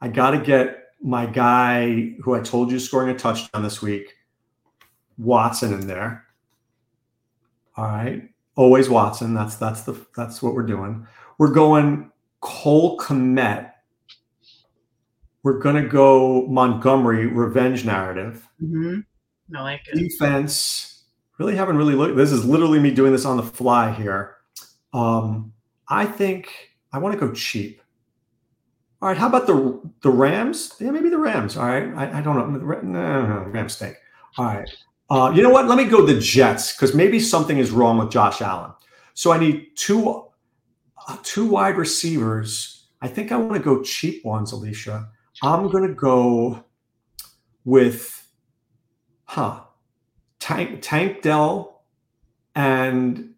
I 0.00 0.08
got 0.08 0.32
to 0.32 0.38
get 0.38 0.82
my 1.02 1.26
guy 1.26 2.14
who 2.22 2.34
I 2.34 2.40
told 2.40 2.70
you 2.70 2.78
scoring 2.78 3.14
a 3.14 3.18
touchdown 3.18 3.62
this 3.62 3.82
week, 3.82 4.14
Watson 5.18 5.72
in 5.72 5.86
there. 5.86 6.24
All 7.76 7.84
right, 7.84 8.28
always 8.56 8.88
Watson. 8.88 9.34
That's 9.34 9.56
that's 9.56 9.82
the 9.82 9.94
that's 10.16 10.42
what 10.42 10.54
we're 10.54 10.66
doing. 10.66 11.06
We're 11.38 11.52
going 11.52 12.10
Cole 12.40 12.98
Kmet. 12.98 13.70
We're 15.42 15.58
gonna 15.58 15.86
go 15.88 16.46
Montgomery 16.46 17.26
revenge 17.26 17.84
narrative 17.84 18.48
Mm-hmm. 18.62 19.56
I 19.56 19.62
like 19.62 19.82
it. 19.88 19.96
defense. 19.98 21.04
Really 21.38 21.56
haven't 21.56 21.76
really 21.76 21.94
looked. 21.94 22.16
This 22.16 22.30
is 22.30 22.44
literally 22.44 22.78
me 22.78 22.90
doing 22.90 23.12
this 23.12 23.24
on 23.24 23.36
the 23.36 23.42
fly 23.42 23.92
here. 23.92 24.36
Um, 24.92 25.52
I 25.88 26.06
think 26.06 26.70
I 26.92 26.98
want 26.98 27.18
to 27.18 27.26
go 27.26 27.32
cheap. 27.32 27.82
All 29.00 29.08
right, 29.08 29.16
how 29.16 29.26
about 29.26 29.46
the 29.48 29.80
the 30.02 30.10
Rams? 30.10 30.74
Yeah, 30.78 30.92
maybe 30.92 31.08
the 31.08 31.18
Rams. 31.18 31.56
All 31.56 31.66
right, 31.66 31.92
I, 31.96 32.18
I 32.18 32.22
don't 32.22 32.36
know. 32.36 32.46
No, 32.46 32.80
no, 32.82 33.26
no, 33.26 33.50
Rams 33.50 33.74
stink. 33.74 33.96
All 34.38 34.44
right. 34.44 34.68
Uh, 35.12 35.30
you 35.30 35.42
know 35.42 35.50
what? 35.50 35.68
Let 35.68 35.76
me 35.76 35.84
go 35.84 36.06
the 36.06 36.18
Jets 36.18 36.72
because 36.72 36.94
maybe 36.94 37.20
something 37.20 37.58
is 37.58 37.70
wrong 37.70 37.98
with 37.98 38.10
Josh 38.10 38.40
Allen. 38.40 38.72
So 39.12 39.30
I 39.30 39.38
need 39.38 39.76
two 39.76 40.08
uh, 41.06 41.18
two 41.22 41.46
wide 41.46 41.76
receivers. 41.76 42.86
I 43.02 43.08
think 43.08 43.30
I 43.30 43.36
want 43.36 43.52
to 43.52 43.58
go 43.58 43.82
cheap 43.82 44.24
ones, 44.24 44.54
Alisha. 44.54 45.06
I'm 45.42 45.68
going 45.68 45.86
to 45.86 45.92
go 45.92 46.64
with, 47.66 48.26
huh, 49.24 49.60
Tank 50.40 50.78
Tank 50.80 51.20
Dell, 51.20 51.82
and 52.54 53.34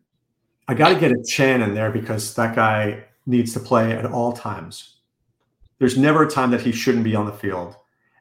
I 0.69 0.75
got 0.75 0.91
to 0.91 1.01
get 1.01 1.11
Achane 1.11 1.61
in 1.61 1.75
there 1.75 1.91
because 1.91 2.37
that 2.37 2.55
guy 2.55 3.03
needs 3.27 3.53
to 3.55 3.59
play 3.59 3.91
at 3.91 4.07
all 4.07 4.33
times. 4.33 4.99
There's 5.81 5.99
never 5.99 6.23
a 6.23 6.31
time 6.31 6.53
that 6.53 6.61
he 6.61 6.71
shouldn't 6.71 7.03
be 7.03 7.17
on 7.17 7.27
the 7.27 7.33
field. 7.33 7.75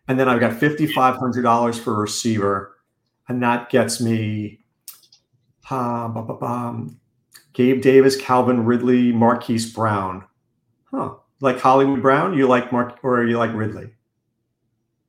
And 0.08 0.20
then 0.20 0.28
I've 0.28 0.40
got 0.40 0.54
$5,500 0.54 1.80
for 1.80 1.94
a 1.94 2.00
receiver 2.00 2.73
and 3.34 3.42
that 3.42 3.72
gets 3.72 4.00
me 4.00 4.60
uh, 5.72 6.84
Gabe 7.54 7.82
Davis, 7.82 8.16
Calvin 8.16 8.64
Ridley, 8.64 9.12
Marquise 9.12 9.74
Brown. 9.74 10.24
Huh. 10.92 11.16
Like 11.42 11.60
Hollywood 11.60 12.04
Brown? 12.04 12.38
You 12.38 12.48
like 12.48 12.72
Mark 12.72 13.00
or 13.04 13.26
you 13.26 13.40
like 13.40 13.52
Ridley? 13.56 13.90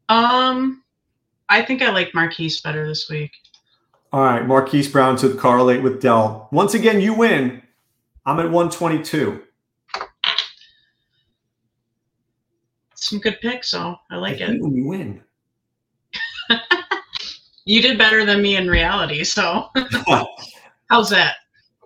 Um, 0.09 0.83
I 1.51 1.61
think 1.61 1.83
I 1.83 1.91
like 1.91 2.15
Marquise 2.15 2.63
better 2.63 2.87
this 2.87 3.11
week. 3.11 3.33
All 4.11 4.23
right, 4.23 4.47
Marquise 4.47 4.89
Brown 4.89 5.17
to 5.19 5.35
correlate 5.35 5.83
with 5.83 6.01
Dell. 6.01 6.49
Once 6.51 6.73
again, 6.73 7.03
you 7.03 7.13
win. 7.13 7.63
I'm 8.25 8.39
at 8.39 8.51
122. 8.51 9.43
Some 12.95 13.19
good 13.19 13.39
picks, 13.43 13.71
so 13.71 13.97
I 14.11 14.17
like 14.17 14.41
I 14.41 14.45
it. 14.47 14.55
You 14.55 14.87
win. 14.87 15.23
You 17.65 17.81
did 17.81 17.97
better 17.97 18.25
than 18.25 18.43
me 18.43 18.57
in 18.57 18.69
reality, 18.69 19.25
so 19.25 19.71
how's 20.91 21.11
that? 21.11 21.37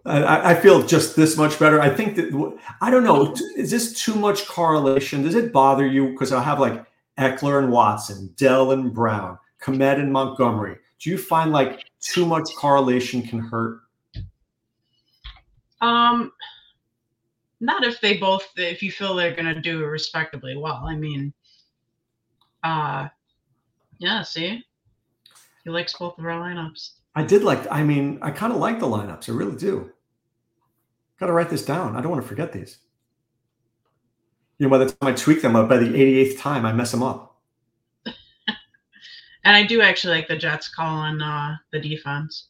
I, 0.04 0.52
I, 0.52 0.54
feel 0.54 0.82
just 0.82 1.16
this 1.16 1.36
much 1.36 1.58
better. 1.58 1.80
I 1.80 1.90
think 1.90 2.16
that 2.16 2.58
I 2.80 2.90
don't 2.90 3.04
know. 3.04 3.34
Is 3.56 3.70
this 3.70 4.00
too 4.02 4.14
much 4.14 4.46
correlation? 4.46 5.22
Does 5.22 5.34
it 5.34 5.52
bother 5.52 5.86
you? 5.86 6.10
Because 6.10 6.32
I 6.32 6.42
have 6.42 6.58
like 6.58 6.84
Ekeler 7.18 7.62
and 7.62 7.70
Watson, 7.70 8.32
Dell 8.36 8.72
and 8.72 8.92
Brown, 8.92 9.38
Kmet 9.62 10.00
and 10.00 10.12
Montgomery. 10.12 10.76
Do 11.00 11.10
you 11.10 11.18
find 11.18 11.52
like 11.52 11.84
too 12.00 12.24
much 12.24 12.48
correlation 12.56 13.22
can 13.22 13.38
hurt? 13.38 13.80
Um, 15.80 16.32
not 17.60 17.84
if 17.84 18.00
they 18.00 18.16
both. 18.16 18.48
If 18.56 18.82
you 18.82 18.90
feel 18.90 19.14
they're 19.14 19.34
going 19.34 19.52
to 19.54 19.60
do 19.60 19.84
respectably 19.84 20.56
well. 20.56 20.84
I 20.88 20.96
mean, 20.96 21.32
uh, 22.64 23.08
yeah. 23.98 24.22
See, 24.22 24.64
he 25.64 25.70
likes 25.70 25.94
both 25.94 26.18
of 26.18 26.24
our 26.24 26.40
lineups. 26.40 26.90
I 27.14 27.24
did 27.24 27.42
like. 27.42 27.66
I 27.70 27.82
mean, 27.82 28.18
I 28.22 28.30
kind 28.30 28.52
of 28.52 28.58
like 28.58 28.78
the 28.78 28.86
lineups. 28.86 29.28
I 29.28 29.32
really 29.32 29.56
do. 29.56 29.90
Got 31.18 31.26
to 31.26 31.32
write 31.32 31.50
this 31.50 31.64
down. 31.64 31.96
I 31.96 32.00
don't 32.00 32.12
want 32.12 32.22
to 32.22 32.28
forget 32.28 32.52
these. 32.52 32.78
You 34.58 34.66
know, 34.66 34.70
by 34.70 34.78
the 34.78 34.86
time 34.86 35.08
I 35.08 35.12
tweak 35.12 35.42
them 35.42 35.56
up, 35.56 35.68
by 35.68 35.78
the 35.78 35.86
88th 35.86 36.38
time, 36.38 36.64
I 36.64 36.72
mess 36.72 36.90
them 36.90 37.02
up. 37.02 37.36
and 38.06 39.56
I 39.56 39.64
do 39.64 39.80
actually 39.80 40.14
like 40.14 40.28
the 40.28 40.36
Jets 40.36 40.68
calling 40.68 41.20
uh, 41.20 41.56
the 41.72 41.80
defense. 41.80 42.48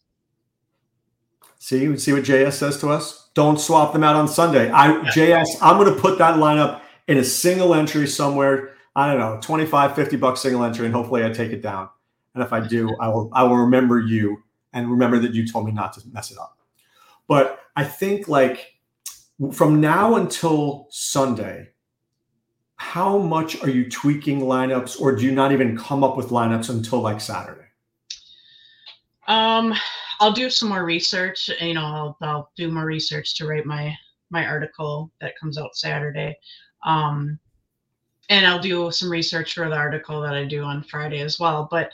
See, 1.59 1.97
see 1.97 2.13
what 2.13 2.23
JS 2.23 2.53
says 2.53 2.79
to 2.81 2.91
us. 2.91 3.31
Don't 3.35 3.61
swap 3.61 3.93
them 3.93 4.05
out 4.05 4.17
on 4.17 4.29
Sunday. 4.29 4.71
I 4.71 5.03
yeah. 5.03 5.11
JS, 5.11 5.59
I'm 5.61 5.77
going 5.77 5.95
to 5.95 6.01
put 6.01 6.19
that 6.19 6.37
lineup 6.37 6.83
in 7.09 7.19
a 7.19 7.25
single 7.25 7.75
entry 7.75 8.07
somewhere. 8.07 8.75
I 8.95 9.07
don't 9.07 9.19
know, 9.19 9.39
25, 9.43 9.95
50 9.95 10.17
bucks 10.17 10.41
single 10.41 10.65
entry, 10.65 10.87
and 10.87 10.95
hopefully 10.95 11.25
I 11.25 11.31
take 11.31 11.53
it 11.53 11.63
down. 11.63 11.89
And 12.39 12.47
if 12.47 12.53
I 12.53 12.61
do, 12.61 12.97
I 13.01 13.09
will 13.09 13.29
I 13.33 13.43
will 13.43 13.57
remember 13.57 13.99
you 13.99 14.45
and 14.73 14.89
remember 14.89 15.19
that 15.19 15.35
you 15.35 15.45
told 15.45 15.67
me 15.67 15.73
not 15.73 15.93
to 15.95 16.03
mess 16.13 16.31
it 16.31 16.39
up. 16.39 16.57
But 17.27 17.59
I 17.75 17.83
think 17.83 18.29
like 18.29 18.75
from 19.53 19.81
now 19.81 20.15
until 20.15 20.87
Sunday, 20.91 21.71
how 22.77 23.19
much 23.19 23.61
are 23.61 23.69
you 23.69 23.91
tweaking 23.91 24.43
lineups 24.43 25.01
or 25.01 25.17
do 25.17 25.25
you 25.25 25.33
not 25.33 25.51
even 25.51 25.77
come 25.77 26.05
up 26.05 26.17
with 26.17 26.29
lineups 26.29 26.71
until 26.71 27.01
like 27.01 27.21
Saturday? 27.21 27.67
Um 29.27 29.75
I'll 30.21 30.33
do 30.33 30.49
some 30.49 30.69
more 30.69 30.85
research. 30.85 31.51
You 31.61 31.75
know, 31.75 31.85
I'll, 31.85 32.17
I'll 32.23 32.53
do 32.57 32.71
more 32.71 32.85
research 32.85 33.35
to 33.37 33.49
write 33.49 33.67
my 33.67 33.97
my 34.31 34.47
article 34.47 35.11
that 35.21 35.37
comes 35.41 35.59
out 35.59 35.75
Saturday. 35.75 36.37
Um, 36.85 37.41
and 38.29 38.47
I'll 38.47 38.61
do 38.61 38.91
some 38.91 39.11
research 39.11 39.55
for 39.55 39.69
the 39.69 39.77
article 39.77 40.21
that 40.21 40.35
I 40.35 40.45
do 40.45 40.63
on 40.63 40.83
Friday 40.83 41.21
as 41.21 41.39
well. 41.39 41.67
But 41.71 41.93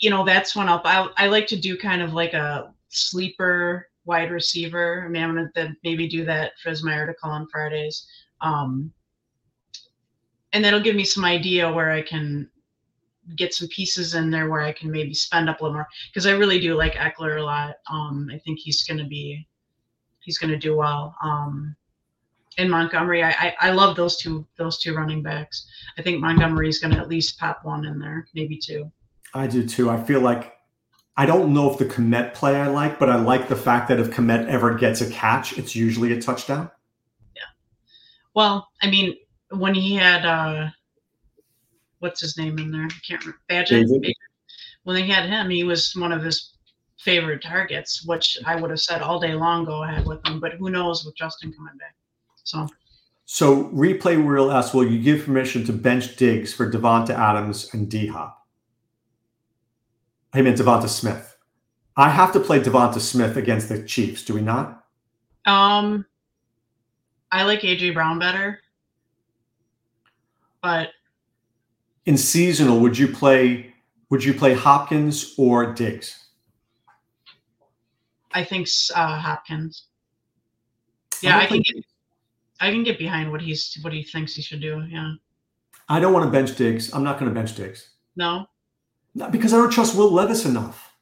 you 0.00 0.10
know, 0.10 0.24
that's 0.24 0.56
one 0.56 0.68
I'll, 0.68 0.82
I, 0.84 1.08
I 1.16 1.26
like 1.28 1.46
to 1.48 1.56
do 1.60 1.76
kind 1.76 2.02
of 2.02 2.12
like 2.12 2.34
a 2.34 2.72
sleeper 2.88 3.88
wide 4.04 4.30
receiver. 4.30 5.04
I 5.04 5.08
mean, 5.08 5.22
I'm 5.22 5.34
going 5.34 5.50
to 5.54 5.76
maybe 5.84 6.08
do 6.08 6.24
that 6.24 6.52
as 6.66 6.82
my 6.82 6.94
article 6.94 7.30
on 7.30 7.48
Fridays. 7.48 8.06
Um, 8.40 8.92
and 10.52 10.64
that'll 10.64 10.80
give 10.80 10.96
me 10.96 11.04
some 11.04 11.24
idea 11.24 11.72
where 11.72 11.90
I 11.90 12.02
can 12.02 12.48
get 13.36 13.54
some 13.54 13.68
pieces 13.68 14.14
in 14.14 14.30
there 14.30 14.48
where 14.48 14.62
I 14.62 14.72
can 14.72 14.90
maybe 14.90 15.14
spend 15.14 15.48
up 15.48 15.60
a 15.60 15.64
little 15.64 15.74
more 15.74 15.88
because 16.08 16.26
I 16.26 16.32
really 16.32 16.58
do 16.58 16.74
like 16.74 16.94
Ekeler 16.94 17.38
a 17.38 17.42
lot. 17.42 17.76
Um, 17.90 18.28
I 18.32 18.38
think 18.38 18.58
he's 18.58 18.82
going 18.82 18.98
to 18.98 19.04
be, 19.04 19.46
he's 20.20 20.38
going 20.38 20.50
to 20.50 20.58
do 20.58 20.76
well. 20.76 21.14
Um, 21.22 21.76
in 22.58 22.68
Montgomery, 22.68 23.22
I, 23.22 23.30
I, 23.30 23.54
I 23.60 23.70
love 23.70 23.94
those 23.96 24.16
two 24.16 24.46
those 24.56 24.78
two 24.78 24.94
running 24.94 25.22
backs. 25.22 25.66
I 25.98 26.02
think 26.02 26.20
Montgomery 26.20 26.68
is 26.68 26.80
going 26.80 26.92
to 26.94 27.00
at 27.00 27.08
least 27.08 27.38
pop 27.38 27.60
one 27.64 27.84
in 27.84 27.98
there, 27.98 28.26
maybe 28.34 28.58
two. 28.58 28.90
I 29.34 29.46
do 29.46 29.66
too. 29.66 29.90
I 29.90 30.02
feel 30.02 30.20
like 30.20 30.54
I 31.16 31.26
don't 31.26 31.52
know 31.52 31.70
if 31.70 31.78
the 31.78 31.84
Kmet 31.84 32.34
play 32.34 32.56
I 32.56 32.68
like, 32.68 32.98
but 32.98 33.10
I 33.10 33.16
like 33.16 33.48
the 33.48 33.56
fact 33.56 33.88
that 33.88 34.00
if 34.00 34.10
Kmet 34.10 34.48
ever 34.48 34.74
gets 34.74 35.00
a 35.00 35.10
catch, 35.10 35.58
it's 35.58 35.76
usually 35.76 36.12
a 36.12 36.20
touchdown. 36.20 36.70
Yeah. 37.36 37.42
Well, 38.34 38.68
I 38.82 38.90
mean, 38.90 39.16
when 39.50 39.74
he 39.74 39.94
had 39.94 40.24
uh 40.24 40.70
what's 41.98 42.20
his 42.20 42.36
name 42.36 42.58
in 42.58 42.70
there? 42.70 42.84
I 42.84 42.88
can't 43.06 43.20
remember. 43.20 43.40
Badgett. 43.48 44.12
When 44.84 44.96
they 44.96 45.06
had 45.06 45.28
him, 45.28 45.50
he 45.50 45.62
was 45.64 45.94
one 45.94 46.10
of 46.10 46.22
his 46.22 46.54
favorite 46.98 47.42
targets, 47.42 48.04
which 48.04 48.38
I 48.46 48.56
would 48.56 48.70
have 48.70 48.80
said 48.80 49.02
all 49.02 49.20
day 49.20 49.34
long 49.34 49.64
go 49.64 49.82
ahead 49.84 50.06
with 50.06 50.26
him. 50.26 50.40
But 50.40 50.54
who 50.54 50.70
knows 50.70 51.04
with 51.04 51.16
Justin 51.16 51.52
coming 51.52 51.76
back? 51.78 51.94
So 52.44 52.66
So 53.26 53.64
replay 53.64 54.22
real 54.24 54.50
asks, 54.50 54.74
will 54.74 54.90
you 54.90 55.02
give 55.02 55.26
permission 55.26 55.64
to 55.66 55.72
bench 55.72 56.16
Diggs 56.16 56.52
for 56.52 56.70
Devonta 56.70 57.10
Adams 57.10 57.72
and 57.74 57.90
D 57.90 58.06
Hop? 58.06 58.39
I 60.32 60.42
mean 60.42 60.54
Devonta 60.54 60.88
Smith. 60.88 61.36
I 61.96 62.08
have 62.08 62.32
to 62.32 62.40
play 62.40 62.60
Devonta 62.60 63.00
Smith 63.00 63.36
against 63.36 63.68
the 63.68 63.82
Chiefs, 63.82 64.24
do 64.24 64.34
we 64.34 64.40
not? 64.40 64.84
Um, 65.44 66.06
I 67.32 67.42
like 67.42 67.60
AJ 67.60 67.94
Brown 67.94 68.18
better, 68.18 68.60
but 70.62 70.90
in 72.06 72.16
seasonal, 72.16 72.80
would 72.80 72.96
you 72.96 73.08
play? 73.08 73.74
Would 74.10 74.24
you 74.24 74.34
play 74.34 74.54
Hopkins 74.54 75.34
or 75.38 75.72
Diggs? 75.72 76.28
I 78.32 78.44
think 78.44 78.68
uh, 78.94 79.18
Hopkins. 79.18 79.86
Yeah, 81.22 81.38
I 81.38 81.46
can 81.46 81.62
get. 81.62 81.84
I 82.60 82.70
can 82.70 82.84
get 82.84 82.98
behind 82.98 83.30
what 83.30 83.40
he's 83.40 83.78
what 83.82 83.92
he 83.92 84.02
thinks 84.02 84.34
he 84.34 84.42
should 84.42 84.60
do. 84.60 84.84
Yeah. 84.88 85.14
I 85.88 85.98
don't 85.98 86.12
want 86.12 86.24
to 86.26 86.30
bench 86.30 86.56
Diggs. 86.56 86.92
I'm 86.92 87.02
not 87.02 87.18
going 87.18 87.28
to 87.28 87.34
bench 87.34 87.56
Diggs. 87.56 87.90
No. 88.16 88.46
Not 89.14 89.32
because 89.32 89.52
I 89.52 89.58
don't 89.58 89.70
trust 89.70 89.96
Will 89.96 90.12
Levis 90.12 90.44
enough. 90.44 90.94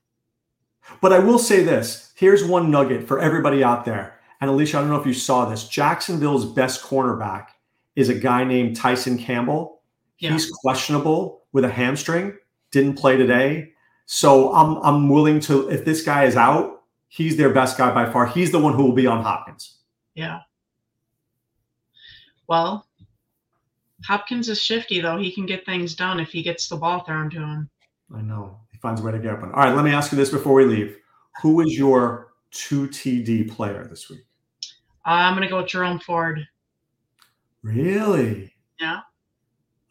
But 1.01 1.13
I 1.13 1.19
will 1.19 1.39
say 1.39 1.63
this 1.63 2.13
here's 2.17 2.45
one 2.45 2.71
nugget 2.71 3.07
for 3.07 3.21
everybody 3.21 3.63
out 3.63 3.85
there. 3.85 4.19
And 4.41 4.51
Alisha, 4.51 4.77
I 4.77 4.81
don't 4.81 4.91
know 4.91 5.01
if 5.01 5.07
you 5.07 5.15
saw 5.15 5.45
this. 5.45 5.69
Jacksonville's 5.69 6.45
best 6.45 6.83
cornerback 6.83 7.49
is 7.97 8.09
a 8.09 8.15
guy 8.15 8.45
named 8.45 8.77
Tyson 8.77 9.19
Campbell. 9.19 9.83
Yeah. 10.19 10.33
He's 10.33 10.51
questionable 10.51 11.45
with 11.53 11.65
a 11.65 11.71
hamstring, 11.71 12.37
didn't 12.71 12.95
play 12.95 13.17
today. 13.17 13.73
So 14.07 14.53
I'm 14.55 14.77
I'm 14.79 15.09
willing 15.09 15.41
to 15.41 15.69
if 15.69 15.85
this 15.85 16.03
guy 16.03 16.25
is 16.25 16.37
out, 16.37 16.83
he's 17.09 17.37
their 17.37 17.51
best 17.51 17.77
guy 17.77 17.93
by 17.93 18.11
far. 18.11 18.27
He's 18.27 18.51
the 18.51 18.59
one 18.59 18.75
who 18.75 18.85
will 18.85 18.95
be 18.95 19.07
on 19.07 19.23
Hopkins. 19.23 19.79
Yeah. 20.15 20.41
Well, 22.49 22.87
Hopkins 24.05 24.49
is 24.49 24.61
shifty 24.61 25.01
though. 25.01 25.19
He 25.19 25.31
can 25.31 25.47
get 25.47 25.67
things 25.67 25.95
done 25.95 26.21
if 26.21 26.31
he 26.31 26.43
gets 26.43 26.69
the 26.69 26.77
ball 26.77 27.01
thrown 27.05 27.31
to 27.31 27.41
him. 27.41 27.71
I 28.15 28.23
know. 28.23 28.61
He 28.73 28.79
finds 28.79 29.01
a 29.01 29.05
way 29.05 29.13
to 29.13 29.19
get 29.19 29.33
open. 29.33 29.51
All 29.53 29.65
right, 29.65 29.75
let 29.75 29.85
me 29.85 29.93
ask 29.93 30.13
you 30.13 30.19
this 30.19 30.31
before 30.31 30.55
we 30.55 30.65
leave. 30.65 30.97
Who 31.43 31.61
is 31.61 31.77
your 31.77 32.33
two 32.51 32.89
TD 32.89 33.51
player 33.51 33.87
this 33.89 34.09
week? 34.09 34.25
I'm 35.05 35.35
going 35.35 35.43
to 35.43 35.49
go 35.49 35.59
with 35.59 35.69
Jerome 35.69 36.01
Ford. 36.01 36.47
Really? 37.63 38.53
Yeah. 38.81 39.01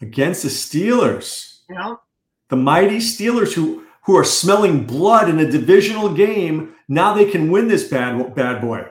Against 0.02 0.44
the 0.44 0.50
Steelers. 0.50 1.60
Yeah. 1.70 1.96
The 2.50 2.56
mighty 2.56 2.98
Steelers 2.98 3.54
who 3.54 3.84
who 4.04 4.16
are 4.16 4.24
smelling 4.24 4.86
blood 4.86 5.28
in 5.30 5.40
a 5.40 5.52
divisional 5.52 6.14
game. 6.14 6.74
Now 6.88 7.14
they 7.14 7.30
can 7.30 7.52
win 7.52 7.68
this 7.68 7.90
bad 7.90 8.36
bad 8.36 8.62
boy. 8.62 8.86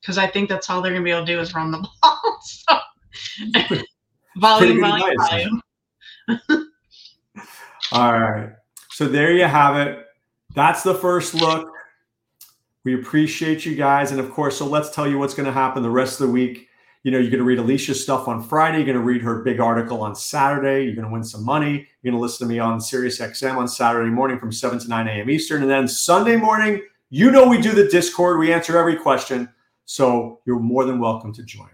Because 0.00 0.18
I 0.18 0.28
think 0.28 0.48
that's 0.48 0.70
all 0.70 0.80
they're 0.82 0.92
going 0.92 1.02
to 1.02 1.04
be 1.04 1.10
able 1.10 1.26
to 1.26 1.32
do 1.32 1.40
is 1.40 1.52
run 1.52 1.72
the 1.72 1.78
ball. 1.78 2.38
so, 2.42 2.78
volume, 4.36 4.80
volume, 4.80 5.16
volume. 5.18 5.62
All 7.92 8.18
right. 8.18 8.50
So 8.90 9.06
there 9.06 9.32
you 9.32 9.44
have 9.44 9.76
it. 9.76 10.06
That's 10.54 10.82
the 10.82 10.94
first 10.94 11.34
look. 11.34 11.70
We 12.84 12.94
appreciate 12.94 13.64
you 13.66 13.74
guys. 13.74 14.10
And 14.12 14.20
of 14.20 14.30
course, 14.30 14.58
so 14.58 14.66
let's 14.66 14.90
tell 14.90 15.08
you 15.08 15.18
what's 15.18 15.34
going 15.34 15.46
to 15.46 15.52
happen 15.52 15.82
the 15.82 15.90
rest 15.90 16.20
of 16.20 16.28
the 16.28 16.32
week. 16.32 16.68
You 17.02 17.12
know, 17.12 17.18
you're 17.18 17.30
going 17.30 17.38
to 17.38 17.44
read 17.44 17.58
Alisha's 17.58 18.02
stuff 18.02 18.26
on 18.26 18.42
Friday. 18.42 18.78
You're 18.78 18.86
going 18.86 18.98
to 18.98 19.02
read 19.02 19.22
her 19.22 19.42
big 19.42 19.60
article 19.60 20.02
on 20.02 20.14
Saturday. 20.14 20.84
You're 20.84 20.94
going 20.94 21.06
to 21.06 21.12
win 21.12 21.22
some 21.22 21.44
money. 21.44 21.86
You're 22.02 22.12
going 22.12 22.18
to 22.18 22.22
listen 22.22 22.48
to 22.48 22.52
me 22.52 22.58
on 22.58 22.80
Sirius 22.80 23.20
XM 23.20 23.56
on 23.56 23.68
Saturday 23.68 24.10
morning 24.10 24.38
from 24.38 24.50
7 24.50 24.78
to 24.78 24.88
9 24.88 25.08
a.m. 25.08 25.30
Eastern. 25.30 25.62
And 25.62 25.70
then 25.70 25.86
Sunday 25.86 26.36
morning, 26.36 26.82
you 27.10 27.30
know, 27.30 27.46
we 27.46 27.60
do 27.60 27.72
the 27.72 27.88
Discord. 27.88 28.38
We 28.38 28.52
answer 28.52 28.76
every 28.76 28.96
question. 28.96 29.48
So 29.84 30.40
you're 30.46 30.58
more 30.58 30.84
than 30.84 30.98
welcome 30.98 31.32
to 31.34 31.44
join. 31.44 31.70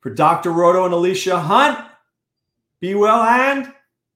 For 0.00 0.10
Dr. 0.10 0.52
Roto 0.52 0.84
and 0.84 0.94
Alisha 0.94 1.40
Hunt, 1.40 1.86
be 2.80 2.94
well 2.94 3.22
and 3.22 3.72